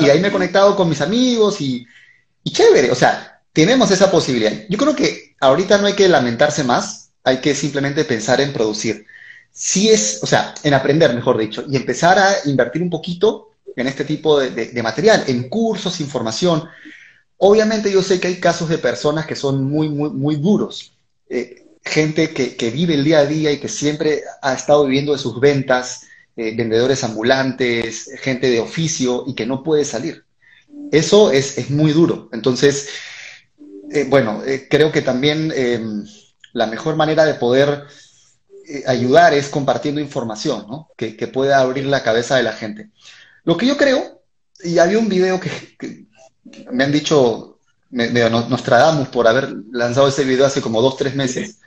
y 0.00 0.08
ahí 0.08 0.20
me 0.20 0.28
he 0.28 0.32
conectado 0.32 0.76
con 0.76 0.88
mis 0.88 1.00
amigos 1.00 1.60
y, 1.60 1.84
y 2.44 2.50
chévere, 2.52 2.90
o 2.90 2.94
sea, 2.94 3.35
tenemos 3.56 3.90
esa 3.90 4.10
posibilidad. 4.10 4.52
Yo 4.68 4.76
creo 4.76 4.94
que 4.94 5.34
ahorita 5.40 5.78
no 5.78 5.86
hay 5.86 5.94
que 5.94 6.10
lamentarse 6.10 6.62
más, 6.62 7.12
hay 7.24 7.38
que 7.38 7.54
simplemente 7.54 8.04
pensar 8.04 8.38
en 8.42 8.52
producir. 8.52 9.06
Si 9.50 9.88
es, 9.88 10.18
o 10.22 10.26
sea, 10.26 10.54
en 10.62 10.74
aprender, 10.74 11.14
mejor 11.14 11.38
dicho, 11.38 11.64
y 11.66 11.74
empezar 11.74 12.18
a 12.18 12.34
invertir 12.44 12.82
un 12.82 12.90
poquito 12.90 13.52
en 13.74 13.86
este 13.86 14.04
tipo 14.04 14.38
de, 14.38 14.50
de, 14.50 14.66
de 14.66 14.82
material, 14.82 15.24
en 15.26 15.48
cursos, 15.48 16.00
información. 16.00 16.64
Obviamente 17.38 17.90
yo 17.90 18.02
sé 18.02 18.20
que 18.20 18.28
hay 18.28 18.36
casos 18.36 18.68
de 18.68 18.76
personas 18.76 19.24
que 19.24 19.34
son 19.34 19.64
muy, 19.64 19.88
muy, 19.88 20.10
muy 20.10 20.36
duros. 20.36 20.92
Eh, 21.30 21.64
gente 21.82 22.34
que, 22.34 22.56
que, 22.56 22.70
vive 22.70 22.92
el 22.92 23.04
día 23.04 23.20
a 23.20 23.26
día 23.26 23.52
y 23.52 23.58
que 23.58 23.70
siempre 23.70 24.20
ha 24.42 24.52
estado 24.52 24.84
viviendo 24.84 25.12
de 25.12 25.18
sus 25.18 25.40
ventas, 25.40 26.02
eh, 26.36 26.54
vendedores 26.54 27.02
ambulantes, 27.04 28.10
gente 28.20 28.50
de 28.50 28.60
oficio 28.60 29.24
y 29.26 29.34
que 29.34 29.46
no 29.46 29.62
puede 29.62 29.86
salir. 29.86 30.26
Eso 30.92 31.30
es, 31.30 31.56
es 31.56 31.70
muy 31.70 31.92
duro. 31.92 32.28
Entonces, 32.32 32.90
eh, 33.90 34.06
bueno, 34.08 34.42
eh, 34.44 34.66
creo 34.68 34.90
que 34.90 35.02
también 35.02 35.52
em, 35.54 36.04
la 36.52 36.66
mejor 36.66 36.96
manera 36.96 37.24
de 37.24 37.34
poder 37.34 37.84
eh, 38.68 38.82
ayudar 38.86 39.34
es 39.34 39.48
compartiendo 39.48 40.00
información, 40.00 40.66
¿no? 40.68 40.88
Que, 40.96 41.16
que, 41.16 41.28
pueda 41.28 41.60
abrir 41.60 41.86
la 41.86 42.02
cabeza 42.02 42.36
de 42.36 42.42
la 42.42 42.52
gente. 42.52 42.90
Lo 43.44 43.56
que 43.56 43.66
yo 43.66 43.76
creo, 43.76 44.22
y 44.62 44.78
había 44.78 44.98
un 44.98 45.08
video 45.08 45.38
que, 45.38 45.50
que 45.78 46.06
me 46.72 46.84
han 46.84 46.92
dicho, 46.92 47.58
me, 47.90 48.08
me, 48.08 48.28
nos 48.28 48.62
tradamos 48.62 49.08
por 49.08 49.28
haber 49.28 49.54
lanzado 49.70 50.08
ese 50.08 50.24
video 50.24 50.46
hace 50.46 50.60
como 50.60 50.82
dos, 50.82 50.96
tres 50.96 51.14
meses. 51.14 51.60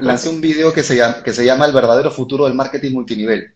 Lancé 0.00 0.28
un 0.28 0.40
video 0.40 0.72
que 0.72 0.82
se, 0.82 0.96
llama, 0.96 1.22
que 1.22 1.32
se 1.32 1.44
llama 1.44 1.66
El 1.66 1.72
verdadero 1.72 2.10
futuro 2.10 2.44
del 2.44 2.54
marketing 2.54 2.92
multinivel, 2.92 3.54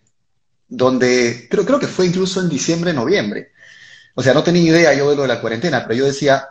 donde 0.67 1.47
creo, 1.49 1.65
creo 1.65 1.79
que 1.79 1.87
fue 1.87 2.07
incluso 2.07 2.41
en 2.41 2.49
diciembre, 2.49 2.93
noviembre. 2.93 3.51
O 4.15 4.23
sea, 4.23 4.33
no 4.33 4.43
tenía 4.43 4.63
idea 4.63 4.93
yo 4.93 5.09
de 5.09 5.15
lo 5.15 5.21
de 5.21 5.27
la 5.27 5.39
cuarentena, 5.39 5.83
pero 5.83 5.99
yo 5.99 6.05
decía, 6.05 6.49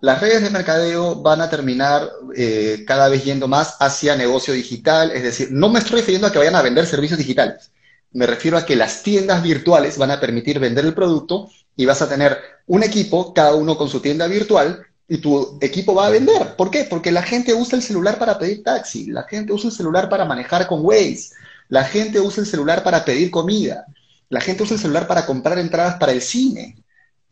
las 0.00 0.20
redes 0.20 0.42
de 0.42 0.50
mercadeo 0.50 1.16
van 1.22 1.40
a 1.40 1.48
terminar 1.48 2.10
eh, 2.36 2.84
cada 2.86 3.08
vez 3.08 3.24
yendo 3.24 3.48
más 3.48 3.76
hacia 3.80 4.16
negocio 4.16 4.52
digital, 4.52 5.10
es 5.12 5.22
decir, 5.22 5.48
no 5.50 5.68
me 5.70 5.78
estoy 5.78 6.00
refiriendo 6.00 6.26
a 6.26 6.32
que 6.32 6.38
vayan 6.38 6.56
a 6.56 6.62
vender 6.62 6.86
servicios 6.86 7.18
digitales, 7.18 7.70
me 8.12 8.26
refiero 8.26 8.56
a 8.56 8.64
que 8.64 8.76
las 8.76 9.02
tiendas 9.02 9.42
virtuales 9.42 9.98
van 9.98 10.10
a 10.10 10.20
permitir 10.20 10.58
vender 10.58 10.84
el 10.84 10.94
producto 10.94 11.48
y 11.76 11.84
vas 11.86 12.02
a 12.02 12.08
tener 12.08 12.38
un 12.66 12.82
equipo, 12.82 13.34
cada 13.34 13.54
uno 13.54 13.76
con 13.76 13.88
su 13.88 14.00
tienda 14.00 14.26
virtual, 14.26 14.86
y 15.08 15.18
tu 15.18 15.58
equipo 15.60 15.94
va 15.94 16.06
a 16.06 16.10
vender. 16.10 16.56
¿Por 16.56 16.70
qué? 16.70 16.84
Porque 16.84 17.12
la 17.12 17.22
gente 17.22 17.52
usa 17.54 17.76
el 17.76 17.82
celular 17.82 18.18
para 18.18 18.38
pedir 18.38 18.62
taxi, 18.62 19.06
la 19.06 19.24
gente 19.24 19.52
usa 19.52 19.68
el 19.70 19.76
celular 19.76 20.08
para 20.08 20.24
manejar 20.24 20.66
con 20.66 20.84
Waze, 20.84 21.30
la 21.68 21.84
gente 21.84 22.20
usa 22.20 22.42
el 22.42 22.46
celular 22.46 22.82
para 22.82 23.04
pedir 23.04 23.30
comida, 23.30 23.86
la 24.28 24.40
gente 24.40 24.62
usa 24.62 24.74
el 24.74 24.80
celular 24.80 25.06
para 25.06 25.26
comprar 25.26 25.58
entradas 25.58 25.96
para 25.96 26.12
el 26.12 26.22
cine. 26.22 26.76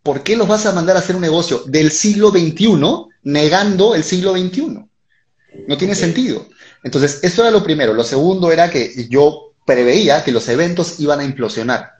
¿Por 0.02 0.22
qué 0.22 0.36
los 0.36 0.48
vas 0.48 0.66
a 0.66 0.72
mandar 0.72 0.96
a 0.96 1.00
hacer 1.00 1.14
un 1.14 1.22
negocio 1.22 1.62
del 1.66 1.92
siglo 1.92 2.30
XXI 2.30 2.80
negando 3.22 3.94
el 3.94 4.02
siglo 4.02 4.32
XXI? 4.32 4.84
No 5.68 5.76
tiene 5.76 5.94
sentido. 5.94 6.48
Entonces, 6.82 7.20
eso 7.22 7.42
era 7.42 7.50
lo 7.50 7.62
primero. 7.62 7.94
Lo 7.94 8.02
segundo 8.02 8.50
era 8.50 8.70
que 8.70 9.06
yo 9.08 9.54
preveía 9.64 10.24
que 10.24 10.32
los 10.32 10.48
eventos 10.48 10.98
iban 10.98 11.20
a 11.20 11.24
implosionar. 11.24 11.92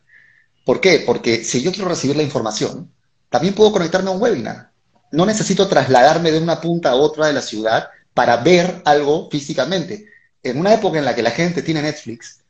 ¿Por 0.64 0.80
qué? 0.80 1.02
Porque 1.06 1.44
si 1.44 1.62
yo 1.62 1.70
quiero 1.72 1.88
recibir 1.88 2.16
la 2.16 2.22
información, 2.22 2.90
también 3.28 3.54
puedo 3.54 3.72
conectarme 3.72 4.10
a 4.10 4.12
un 4.12 4.22
webinar. 4.22 4.70
No 5.12 5.26
necesito 5.26 5.68
trasladarme 5.68 6.32
de 6.32 6.40
una 6.40 6.60
punta 6.60 6.90
a 6.90 6.94
otra 6.94 7.26
de 7.26 7.32
la 7.32 7.42
ciudad 7.42 7.88
para 8.14 8.38
ver 8.38 8.82
algo 8.84 9.28
físicamente. 9.30 10.06
En 10.42 10.58
una 10.58 10.74
época 10.74 10.98
en 10.98 11.04
la 11.04 11.14
que 11.14 11.22
la 11.22 11.30
gente 11.30 11.62
tiene 11.62 11.82
Netflix 11.82 12.40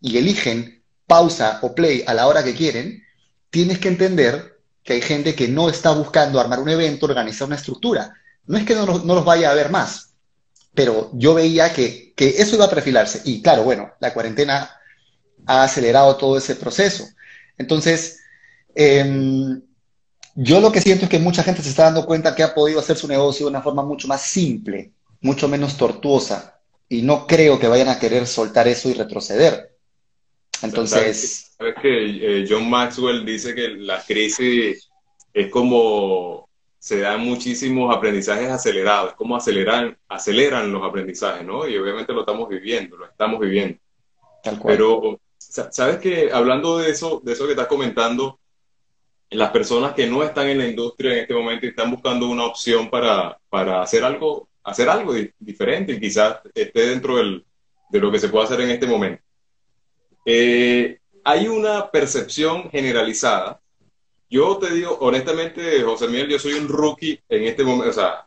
y 0.00 0.16
eligen 0.16 0.82
pausa 1.06 1.58
o 1.62 1.74
play 1.74 2.02
a 2.06 2.14
la 2.14 2.26
hora 2.26 2.42
que 2.42 2.54
quieren, 2.54 3.02
tienes 3.50 3.78
que 3.78 3.88
entender 3.88 4.51
que 4.82 4.94
hay 4.94 5.02
gente 5.02 5.34
que 5.34 5.48
no 5.48 5.68
está 5.68 5.92
buscando 5.92 6.40
armar 6.40 6.60
un 6.60 6.68
evento, 6.68 7.06
organizar 7.06 7.46
una 7.46 7.56
estructura. 7.56 8.14
No 8.46 8.58
es 8.58 8.64
que 8.64 8.74
no, 8.74 8.86
no 8.86 9.14
los 9.14 9.24
vaya 9.24 9.50
a 9.50 9.54
ver 9.54 9.70
más, 9.70 10.14
pero 10.74 11.10
yo 11.14 11.34
veía 11.34 11.72
que, 11.72 12.12
que, 12.16 12.28
eso 12.28 12.56
iba 12.56 12.64
a 12.64 12.70
perfilarse. 12.70 13.22
Y 13.24 13.42
claro, 13.42 13.62
bueno, 13.62 13.92
la 14.00 14.12
cuarentena 14.12 14.70
ha 15.46 15.62
acelerado 15.64 16.16
todo 16.16 16.36
ese 16.36 16.56
proceso. 16.56 17.06
Entonces, 17.58 18.20
eh, 18.74 19.60
yo 20.34 20.60
lo 20.60 20.72
que 20.72 20.80
siento 20.80 21.04
es 21.04 21.10
que 21.10 21.18
mucha 21.18 21.42
gente 21.42 21.62
se 21.62 21.68
está 21.68 21.84
dando 21.84 22.06
cuenta 22.06 22.34
que 22.34 22.42
ha 22.42 22.54
podido 22.54 22.80
hacer 22.80 22.96
su 22.96 23.06
negocio 23.06 23.46
de 23.46 23.50
una 23.50 23.62
forma 23.62 23.82
mucho 23.82 24.08
más 24.08 24.22
simple, 24.22 24.92
mucho 25.20 25.46
menos 25.48 25.76
tortuosa. 25.76 26.58
Y 26.88 27.02
no 27.02 27.26
creo 27.26 27.58
que 27.58 27.68
vayan 27.68 27.88
a 27.88 27.98
querer 27.98 28.26
soltar 28.26 28.66
eso 28.68 28.88
y 28.88 28.94
retroceder. 28.94 29.71
Entonces. 30.62 31.54
Sabes 31.56 31.74
que 31.80 32.40
eh, 32.40 32.46
John 32.48 32.68
Maxwell 32.68 33.24
dice 33.24 33.54
que 33.54 33.68
la 33.68 34.02
crisis 34.02 34.90
es 35.32 35.50
como 35.50 36.48
se 36.82 36.98
dan 36.98 37.20
muchísimos 37.20 37.94
aprendizajes 37.94 38.48
acelerados, 38.48 39.14
como 39.14 39.36
aceleran, 39.36 39.96
aceleran 40.08 40.72
los 40.72 40.82
aprendizajes, 40.82 41.46
¿no? 41.46 41.68
Y 41.68 41.76
obviamente 41.76 42.12
lo 42.12 42.20
estamos 42.20 42.48
viviendo, 42.48 42.96
lo 42.96 43.06
estamos 43.06 43.38
viviendo. 43.38 43.78
Tal 44.42 44.58
cual. 44.58 44.74
Pero, 44.74 45.20
¿sabes 45.38 45.98
que 45.98 46.32
Hablando 46.32 46.78
de 46.78 46.90
eso, 46.90 47.20
de 47.22 47.34
eso 47.34 47.44
que 47.46 47.52
estás 47.52 47.68
comentando, 47.68 48.40
las 49.30 49.50
personas 49.50 49.94
que 49.94 50.08
no 50.08 50.24
están 50.24 50.48
en 50.48 50.58
la 50.58 50.66
industria 50.66 51.12
en 51.12 51.18
este 51.20 51.34
momento 51.34 51.66
y 51.66 51.68
están 51.68 51.88
buscando 51.88 52.28
una 52.28 52.46
opción 52.46 52.90
para, 52.90 53.38
para 53.48 53.80
hacer 53.80 54.02
algo, 54.02 54.48
hacer 54.64 54.88
algo 54.88 55.14
diferente 55.38 55.92
y 55.92 56.00
quizás 56.00 56.40
esté 56.52 56.88
dentro 56.88 57.16
del, 57.16 57.44
de 57.90 58.00
lo 58.00 58.10
que 58.10 58.18
se 58.18 58.28
puede 58.28 58.46
hacer 58.46 58.60
en 58.60 58.70
este 58.70 58.88
momento. 58.88 59.22
Eh, 60.24 60.98
hay 61.24 61.48
una 61.48 61.90
percepción 61.90 62.70
generalizada. 62.70 63.60
Yo 64.28 64.56
te 64.56 64.72
digo, 64.72 64.96
honestamente, 65.00 65.82
José 65.82 66.08
Miguel, 66.08 66.28
yo 66.28 66.38
soy 66.38 66.54
un 66.54 66.68
rookie 66.68 67.20
en 67.28 67.44
este 67.44 67.64
momento, 67.64 67.90
o 67.90 67.92
sea, 67.92 68.26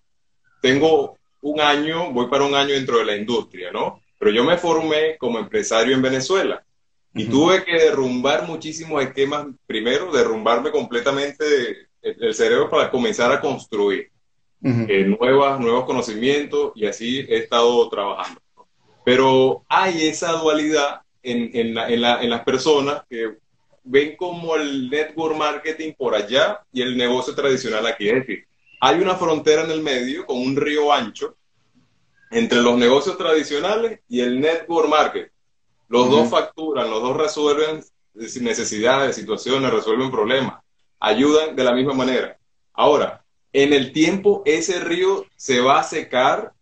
tengo 0.62 1.18
un 1.42 1.60
año, 1.62 2.12
voy 2.12 2.28
para 2.28 2.46
un 2.46 2.56
año 2.56 2.74
dentro 2.74 3.00
de 3.00 3.06
la 3.06 3.16
industria, 3.16 3.72
¿no? 3.72 4.02
Pero 4.20 4.32
yo 4.32 4.44
me 4.44 4.58
formé 4.58 5.18
como 5.18 5.40
empresario 5.40 5.96
en 5.96 6.02
Venezuela 6.02 6.64
y 7.14 7.24
uh 7.24 7.28
-huh. 7.28 7.32
tuve 7.32 7.64
que 7.64 7.74
derrumbar 7.74 8.48
muchísimos 8.48 9.04
esquemas, 9.04 9.48
primero, 9.66 10.12
derrumbarme 10.12 10.72
completamente 10.72 11.88
el 12.02 12.34
cerebro 12.34 12.70
para 12.70 12.92
comenzar 12.92 13.32
a 13.32 13.42
construir 13.42 14.12
uh 14.62 14.70
-huh. 14.70 14.90
eh, 14.90 15.06
nuevas, 15.06 15.60
nuevos 15.60 15.86
conocimientos 15.86 16.72
y 16.76 16.86
así 16.86 17.20
he 17.28 17.38
estado 17.38 17.88
trabajando. 17.90 18.42
Pero 19.04 19.64
hay 19.70 20.08
esa 20.08 20.32
dualidad 20.34 21.02
en, 21.26 21.50
en, 21.54 21.74
la, 21.74 21.90
en, 21.90 22.02
la, 22.02 22.22
en, 22.22 22.30
las 22.30 22.44
personas 22.44 23.04
que 23.10 23.38
ven 23.84 24.16
como 24.16 24.56
el 24.56 24.90
network 24.90 25.36
marketing 25.36 25.94
por 25.98 26.16
allá 26.16 26.62
y 26.72 26.82
el 26.82 26.98
negocio 26.98 27.36
tradicional 27.36 27.86
aquí. 27.86 28.08
Es 28.10 28.16
decir, 28.16 28.48
hay 28.80 29.00
una 29.00 29.16
frontera 29.16 29.64
en 29.64 29.72
el 29.72 29.82
medio 29.82 30.26
con 30.26 30.38
un 30.38 30.56
río 30.56 30.94
ancho 30.94 31.36
entre 32.32 32.62
los 32.62 32.78
negocios 32.78 33.18
tradicionales 33.18 34.00
y 34.10 34.22
el 34.22 34.40
network 34.40 34.90
marketing. 34.90 35.30
Los 35.88 36.08
uh 36.08 36.10
-huh. 36.10 36.12
dos 36.12 36.30
facturan, 36.30 36.90
los 36.90 37.02
dos 37.02 37.18
resuelven 37.18 37.84
necesidades, 38.14 39.16
situaciones, 39.16 39.72
resuelven 39.72 40.10
problemas, 40.10 40.62
ayudan 41.00 41.56
de 41.56 41.64
la 41.64 41.74
misma 41.74 41.94
manera. 41.94 42.38
Ahora, 42.74 43.24
en 43.54 43.74
el 43.74 43.92
tiempo 43.92 44.42
ese 44.46 44.80
río 44.80 45.26
se 45.36 45.62
va 45.62 45.80
a 45.80 45.84
secar 45.84 46.55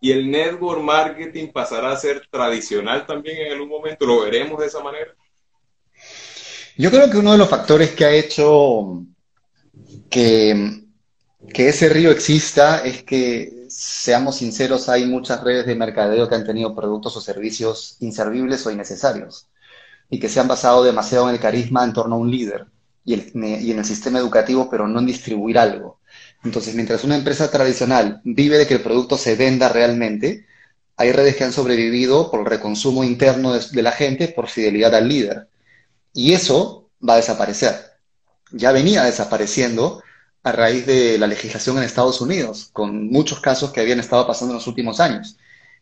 y 0.00 0.12
el 0.12 0.30
network 0.30 0.80
marketing 0.80 1.48
pasará 1.52 1.92
a 1.92 1.96
ser 1.96 2.26
tradicional 2.30 3.06
también 3.06 3.46
en 3.46 3.52
algún 3.52 3.68
momento. 3.68 4.06
¿Lo 4.06 4.22
veremos 4.22 4.58
de 4.58 4.66
esa 4.66 4.80
manera? 4.80 5.14
Yo 6.76 6.90
creo 6.90 7.10
que 7.10 7.18
uno 7.18 7.32
de 7.32 7.38
los 7.38 7.48
factores 7.48 7.90
que 7.90 8.06
ha 8.06 8.12
hecho 8.12 9.04
que, 10.08 10.80
ese 11.54 11.88
río 11.90 12.10
exista 12.10 12.78
es 12.78 13.02
que, 13.02 13.66
seamos 13.68 14.36
sinceros, 14.36 14.88
hay 14.88 15.04
muchas 15.06 15.44
redes 15.44 15.66
de 15.66 15.76
mercadeo 15.76 16.28
que 16.28 16.34
han 16.34 16.46
tenido 16.46 16.74
productos 16.74 17.16
o 17.16 17.20
servicios 17.20 17.96
inservibles 18.00 18.66
o 18.66 18.70
innecesarios 18.72 19.46
y 20.08 20.18
que 20.18 20.28
se 20.28 20.40
han 20.40 20.48
basado 20.48 20.82
demasiado 20.82 21.28
en 21.28 21.34
el 21.34 21.40
carisma 21.40 21.84
en 21.84 21.92
torno 21.92 22.16
a 22.16 22.18
un 22.18 22.30
líder 22.30 22.66
y, 23.04 23.14
y 23.14 23.70
en 23.70 23.78
el 23.78 23.84
sistema 23.84 24.18
educativo, 24.18 24.68
pero 24.68 24.88
no 24.88 24.98
en 24.98 25.06
distribuir 25.06 25.58
algo. 25.58 25.99
Entonces, 26.42 26.74
mientras 26.74 27.04
una 27.04 27.16
empresa 27.16 27.50
tradicional 27.50 28.20
vive 28.24 28.58
de 28.58 28.66
que 28.66 28.74
el 28.74 28.82
producto 28.82 29.18
se 29.18 29.36
venda 29.36 29.68
realmente, 29.68 30.46
hay 30.96 31.12
redes 31.12 31.36
que 31.36 31.44
han 31.44 31.52
sobrevivido 31.52 32.30
por 32.30 32.40
el 32.40 32.46
reconsumo 32.46 33.04
interno 33.04 33.52
de, 33.52 33.64
de, 33.70 33.82
la 33.82 33.92
gente, 33.92 34.28
por 34.28 34.48
fidelidad 34.48 34.94
al 34.94 35.08
líder. 35.08 35.48
Y 36.12 36.32
eso 36.32 36.90
va 37.06 37.14
a 37.14 37.16
desaparecer. 37.16 37.74
Ya 38.52 38.72
venía 38.72 39.04
desapareciendo 39.04 40.02
a 40.42 40.52
raíz 40.52 40.86
de 40.86 41.18
la 41.18 41.26
legislación 41.26 41.78
en 41.78 41.84
Estados 41.84 42.20
Unidos, 42.20 42.70
con 42.72 43.08
muchos 43.08 43.40
casos 43.40 43.72
que 43.72 43.80
habían 43.80 44.00
estado 44.00 44.26
pasando 44.26 44.52
en 44.52 44.58
los 44.58 44.66
últimos 44.66 45.00
años. 45.00 45.36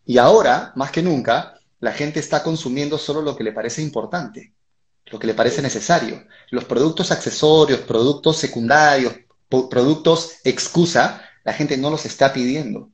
Y 0.04 0.18
ahora, 0.18 0.72
más 0.74 0.90
que 0.90 1.02
nunca, 1.02 1.60
la 1.80 1.92
gente 1.92 2.20
está 2.20 2.42
consumiendo 2.42 2.98
solo 2.98 3.22
lo 3.22 3.36
que 3.36 3.44
le 3.44 3.52
parece 3.52 3.82
importante, 3.82 4.52
lo 5.06 5.18
que 5.18 5.26
le 5.26 5.34
parece 5.34 5.62
necesario. 5.62 6.24
Los 6.50 6.64
productos 6.64 7.12
accesorios, 7.12 7.80
productos 7.80 8.36
secundarios, 8.36 9.14
productos 9.48 10.36
excusa, 10.44 11.22
La 11.44 11.52
gente 11.54 11.76
no 11.76 11.90
los 11.90 12.04
está 12.04 12.32
pidiendo. 12.32 12.90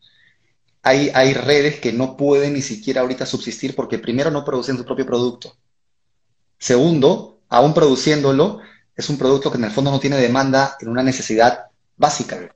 Hay, 0.83 1.11
hay 1.15 1.35
redes 1.35 1.81
que 1.81 1.93
no 1.93 2.17
pueden 2.17 2.53
ni 2.53 2.63
siquiera 2.63 3.01
ahorita 3.01 3.27
subsistir 3.27 3.75
porque 3.75 3.99
primero 3.99 4.31
no 4.31 4.45
producen 4.45 4.77
su 4.77 4.85
propio 4.85 5.07
producto. 5.07 5.57
Segundo, 6.59 7.41
aún 7.49 7.75
produciéndolo, 7.75 8.61
es 8.95 9.09
un 9.09 9.19
producto 9.19 9.51
que 9.51 9.59
en 9.59 9.65
el 9.65 9.71
fondo 9.71 9.91
no 9.91 9.99
tiene 9.99 10.17
demanda 10.17 10.77
en 10.81 10.89
una 10.89 11.03
necesidad 11.03 11.67
básica, 11.97 12.55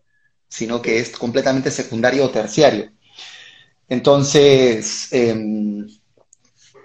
sino 0.49 0.81
que 0.81 1.01
es 1.01 1.11
completamente 1.11 1.71
secundario 1.71 2.25
o 2.25 2.31
terciario. 2.31 2.93
Entonces, 3.89 5.09
em, 5.11 5.89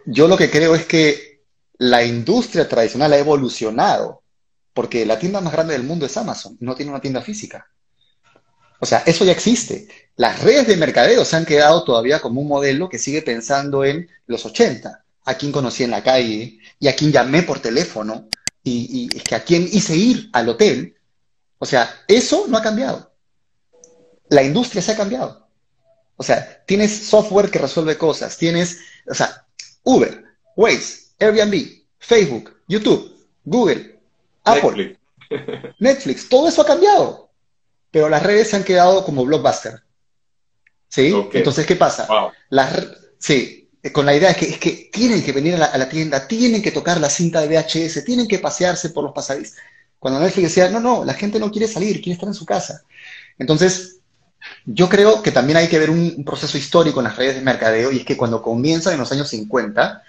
yo 0.06 0.28
lo 0.28 0.38
que 0.38 0.50
creo 0.50 0.76
es 0.76 0.86
que 0.86 1.44
la 1.78 2.04
industria 2.04 2.68
tradicional 2.68 3.14
ha 3.14 3.18
evolucionado, 3.18 4.23
porque 4.74 5.06
la 5.06 5.20
tienda 5.20 5.42
más 5.42 5.54
grande 5.54 5.74
del 5.74 5.84
mundo 5.84 6.06
es 6.06 6.18
Amazon, 6.18 6.58
no 6.60 6.76
tiene 6.76 6.92
una 6.92 7.02
tienda 7.02 7.22
física. 7.22 7.68
O 8.80 8.86
sea, 8.86 9.04
eso 9.06 9.24
ya 9.24 9.32
existe. 9.32 9.88
Las 10.18 10.42
redes 10.42 10.68
de 10.68 10.76
mercadeo 10.76 11.24
se 11.24 11.36
han 11.36 11.46
quedado 11.46 11.84
todavía 11.84 12.20
como 12.20 12.42
un 12.42 12.48
modelo 12.48 12.90
que 12.90 13.00
sigue 13.00 13.22
pensando 13.22 13.86
en 13.86 14.10
los 14.28 14.46
80, 14.46 15.06
a 15.26 15.34
quién 15.36 15.52
conocí 15.52 15.84
en 15.84 15.92
la 15.92 16.04
calle 16.04 16.60
y 16.80 16.88
a 16.88 16.96
quién 16.96 17.12
llamé 17.12 17.44
por 17.44 17.60
teléfono 17.60 18.28
y, 18.64 19.10
y 19.14 19.20
que 19.20 19.36
a 19.36 19.44
quién 19.44 19.68
hice 19.72 19.96
ir 19.96 20.30
al 20.34 20.50
hotel. 20.50 20.98
O 21.60 21.66
sea, 21.66 21.90
eso 22.08 22.46
no 22.50 22.58
ha 22.58 22.62
cambiado. 22.62 23.14
La 24.30 24.44
industria 24.44 24.82
se 24.82 24.92
ha 24.92 24.98
cambiado. 24.98 25.48
O 26.18 26.24
sea, 26.24 26.64
tienes 26.66 27.06
software 27.06 27.50
que 27.50 27.60
resuelve 27.60 27.98
cosas, 27.98 28.38
tienes, 28.38 28.80
o 29.10 29.14
sea, 29.14 29.46
Uber, 29.84 30.24
Waze, 30.56 31.14
Airbnb, 31.20 31.84
Facebook, 32.00 32.56
YouTube, 32.68 33.28
Google, 33.46 33.93
Apple, 34.44 34.98
Netflix, 35.30 35.80
Netflix 35.80 36.30
todo 36.30 36.48
eso 36.48 36.62
ha 36.62 36.66
cambiado 36.66 37.24
pero 37.94 38.10
las 38.10 38.24
redes 38.24 38.50
se 38.50 38.56
han 38.56 38.64
quedado 38.64 39.06
como 39.06 39.24
blockbuster. 39.24 39.84
¿Sí? 40.90 41.14
Entonces, 41.34 41.64
¿qué 41.68 41.76
pasa? 41.76 42.08
Las, 42.50 42.88
sí, 43.20 43.70
con 43.92 44.08
la 44.08 44.16
idea 44.16 44.30
de 44.30 44.36
que, 44.36 44.50
es 44.50 44.58
que 44.58 44.90
tienen 44.92 45.24
que 45.24 45.32
venir 45.32 45.54
a 45.62 45.78
la, 45.78 45.90
tienda, 45.90 46.28
tienen 46.28 46.64
que 46.64 46.72
tocar 46.72 47.00
la 47.00 47.12
cinta 47.12 47.40
de 47.40 47.48
VHS, 47.48 48.04
tienen 48.04 48.28
que 48.28 48.40
pasearse 48.40 48.90
por 48.90 49.04
los 49.04 49.14
pasadizos. 49.14 49.58
Cuando 50.00 50.20
Netflix 50.20 50.56
decía, 50.56 50.72
no, 50.72 50.80
no, 50.80 51.06
la 51.06 51.14
gente 51.14 51.38
no 51.38 51.52
quiere 51.52 51.68
salir, 51.68 52.02
quiere 52.02 52.14
estar 52.14 52.28
en 52.28 52.34
su 52.34 52.48
casa. 52.48 52.82
Entonces, 53.38 54.00
yo 54.66 54.90
creo 54.90 55.22
que 55.22 55.32
también 55.32 55.58
hay 55.58 55.68
que 55.68 55.78
ver 55.78 55.92
un, 55.92 56.16
un 56.18 56.26
proceso 56.26 56.58
histórico 56.58 57.00
en 57.00 57.04
las 57.04 57.16
redes 57.16 57.36
de 57.36 57.42
mercadeo 57.42 57.92
y 57.92 58.00
es 58.00 58.06
que 58.06 58.18
cuando 58.18 58.42
comienzan 58.42 58.94
en 58.94 59.00
los 59.02 59.12
años 59.12 59.30
50, 59.30 60.02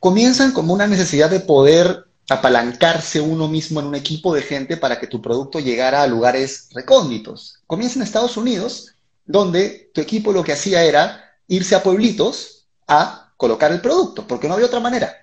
comienzan 0.00 0.50
como 0.50 0.74
una 0.74 0.88
necesidad 0.88 1.30
de 1.30 1.38
poder 1.38 2.06
apalancarse 2.28 3.20
uno 3.20 3.48
mismo 3.48 3.80
en 3.80 3.86
un 3.86 3.94
equipo 3.94 4.34
de 4.34 4.42
gente 4.42 4.76
para 4.76 4.98
que 4.98 5.06
tu 5.06 5.20
producto 5.20 5.60
llegara 5.60 6.02
a 6.02 6.06
lugares 6.06 6.68
recónditos. 6.72 7.60
Comienza 7.66 7.98
en 7.98 8.02
Estados 8.02 8.36
Unidos, 8.36 8.94
donde 9.26 9.90
tu 9.92 10.00
equipo 10.00 10.32
lo 10.32 10.42
que 10.42 10.52
hacía 10.52 10.84
era 10.84 11.36
irse 11.48 11.74
a 11.74 11.82
pueblitos 11.82 12.66
a 12.86 13.32
colocar 13.36 13.72
el 13.72 13.80
producto, 13.80 14.26
porque 14.26 14.48
no 14.48 14.54
había 14.54 14.66
otra 14.66 14.80
manera. 14.80 15.14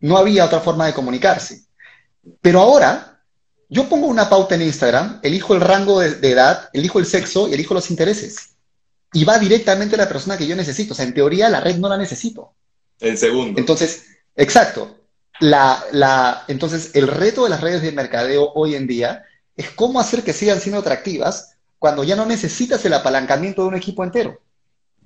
No 0.00 0.16
había 0.16 0.44
otra 0.44 0.60
forma 0.60 0.86
de 0.86 0.94
comunicarse. 0.94 1.64
Pero 2.40 2.60
ahora, 2.60 3.20
yo 3.68 3.88
pongo 3.88 4.06
una 4.06 4.28
pauta 4.28 4.54
en 4.54 4.62
Instagram, 4.62 5.20
elijo 5.22 5.54
el 5.54 5.60
rango 5.60 5.98
de, 5.98 6.14
de 6.16 6.30
edad, 6.30 6.70
elijo 6.72 7.00
el 7.00 7.06
sexo 7.06 7.48
y 7.48 7.54
elijo 7.54 7.74
los 7.74 7.90
intereses. 7.90 8.50
Y 9.12 9.24
va 9.24 9.38
directamente 9.38 9.96
a 9.96 9.98
la 9.98 10.08
persona 10.08 10.38
que 10.38 10.46
yo 10.46 10.54
necesito. 10.54 10.92
O 10.92 10.96
sea, 10.96 11.04
en 11.04 11.14
teoría 11.14 11.48
la 11.48 11.60
red 11.60 11.76
no 11.76 11.88
la 11.88 11.96
necesito. 11.96 12.52
En 13.00 13.16
segundo. 13.16 13.58
Entonces, 13.58 14.04
exacto. 14.36 14.97
La, 15.40 15.82
la, 15.92 16.44
entonces, 16.48 16.90
el 16.94 17.06
reto 17.06 17.44
de 17.44 17.50
las 17.50 17.60
redes 17.60 17.82
de 17.82 17.92
mercadeo 17.92 18.52
hoy 18.54 18.74
en 18.74 18.86
día 18.86 19.24
es 19.56 19.70
cómo 19.70 20.00
hacer 20.00 20.22
que 20.22 20.32
sigan 20.32 20.60
siendo 20.60 20.80
atractivas 20.80 21.56
cuando 21.78 22.04
ya 22.04 22.16
no 22.16 22.26
necesitas 22.26 22.84
el 22.84 22.94
apalancamiento 22.94 23.62
de 23.62 23.68
un 23.68 23.76
equipo 23.76 24.02
entero. 24.02 24.40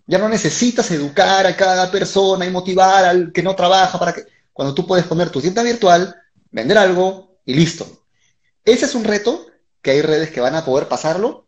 Ya 0.06 0.18
no 0.18 0.28
necesitas 0.28 0.90
educar 0.90 1.46
a 1.46 1.56
cada 1.56 1.90
persona 1.90 2.46
y 2.46 2.50
motivar 2.50 3.04
al 3.04 3.32
que 3.32 3.42
no 3.42 3.54
trabaja 3.54 3.98
para 3.98 4.12
que... 4.12 4.24
Cuando 4.52 4.74
tú 4.74 4.86
puedes 4.86 5.06
poner 5.06 5.30
tu 5.30 5.40
tienda 5.40 5.62
virtual, 5.62 6.14
vender 6.50 6.76
algo 6.76 7.36
y 7.46 7.54
listo. 7.54 8.04
Ese 8.64 8.84
es 8.84 8.94
un 8.94 9.04
reto 9.04 9.46
que 9.80 9.92
hay 9.92 10.02
redes 10.02 10.30
que 10.30 10.40
van 10.40 10.54
a 10.54 10.64
poder 10.64 10.88
pasarlo 10.88 11.46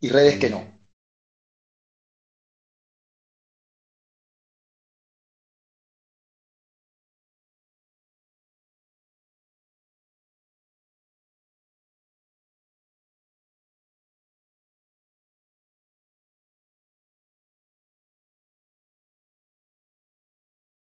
y 0.00 0.08
redes 0.10 0.38
que 0.38 0.50
no. 0.50 0.75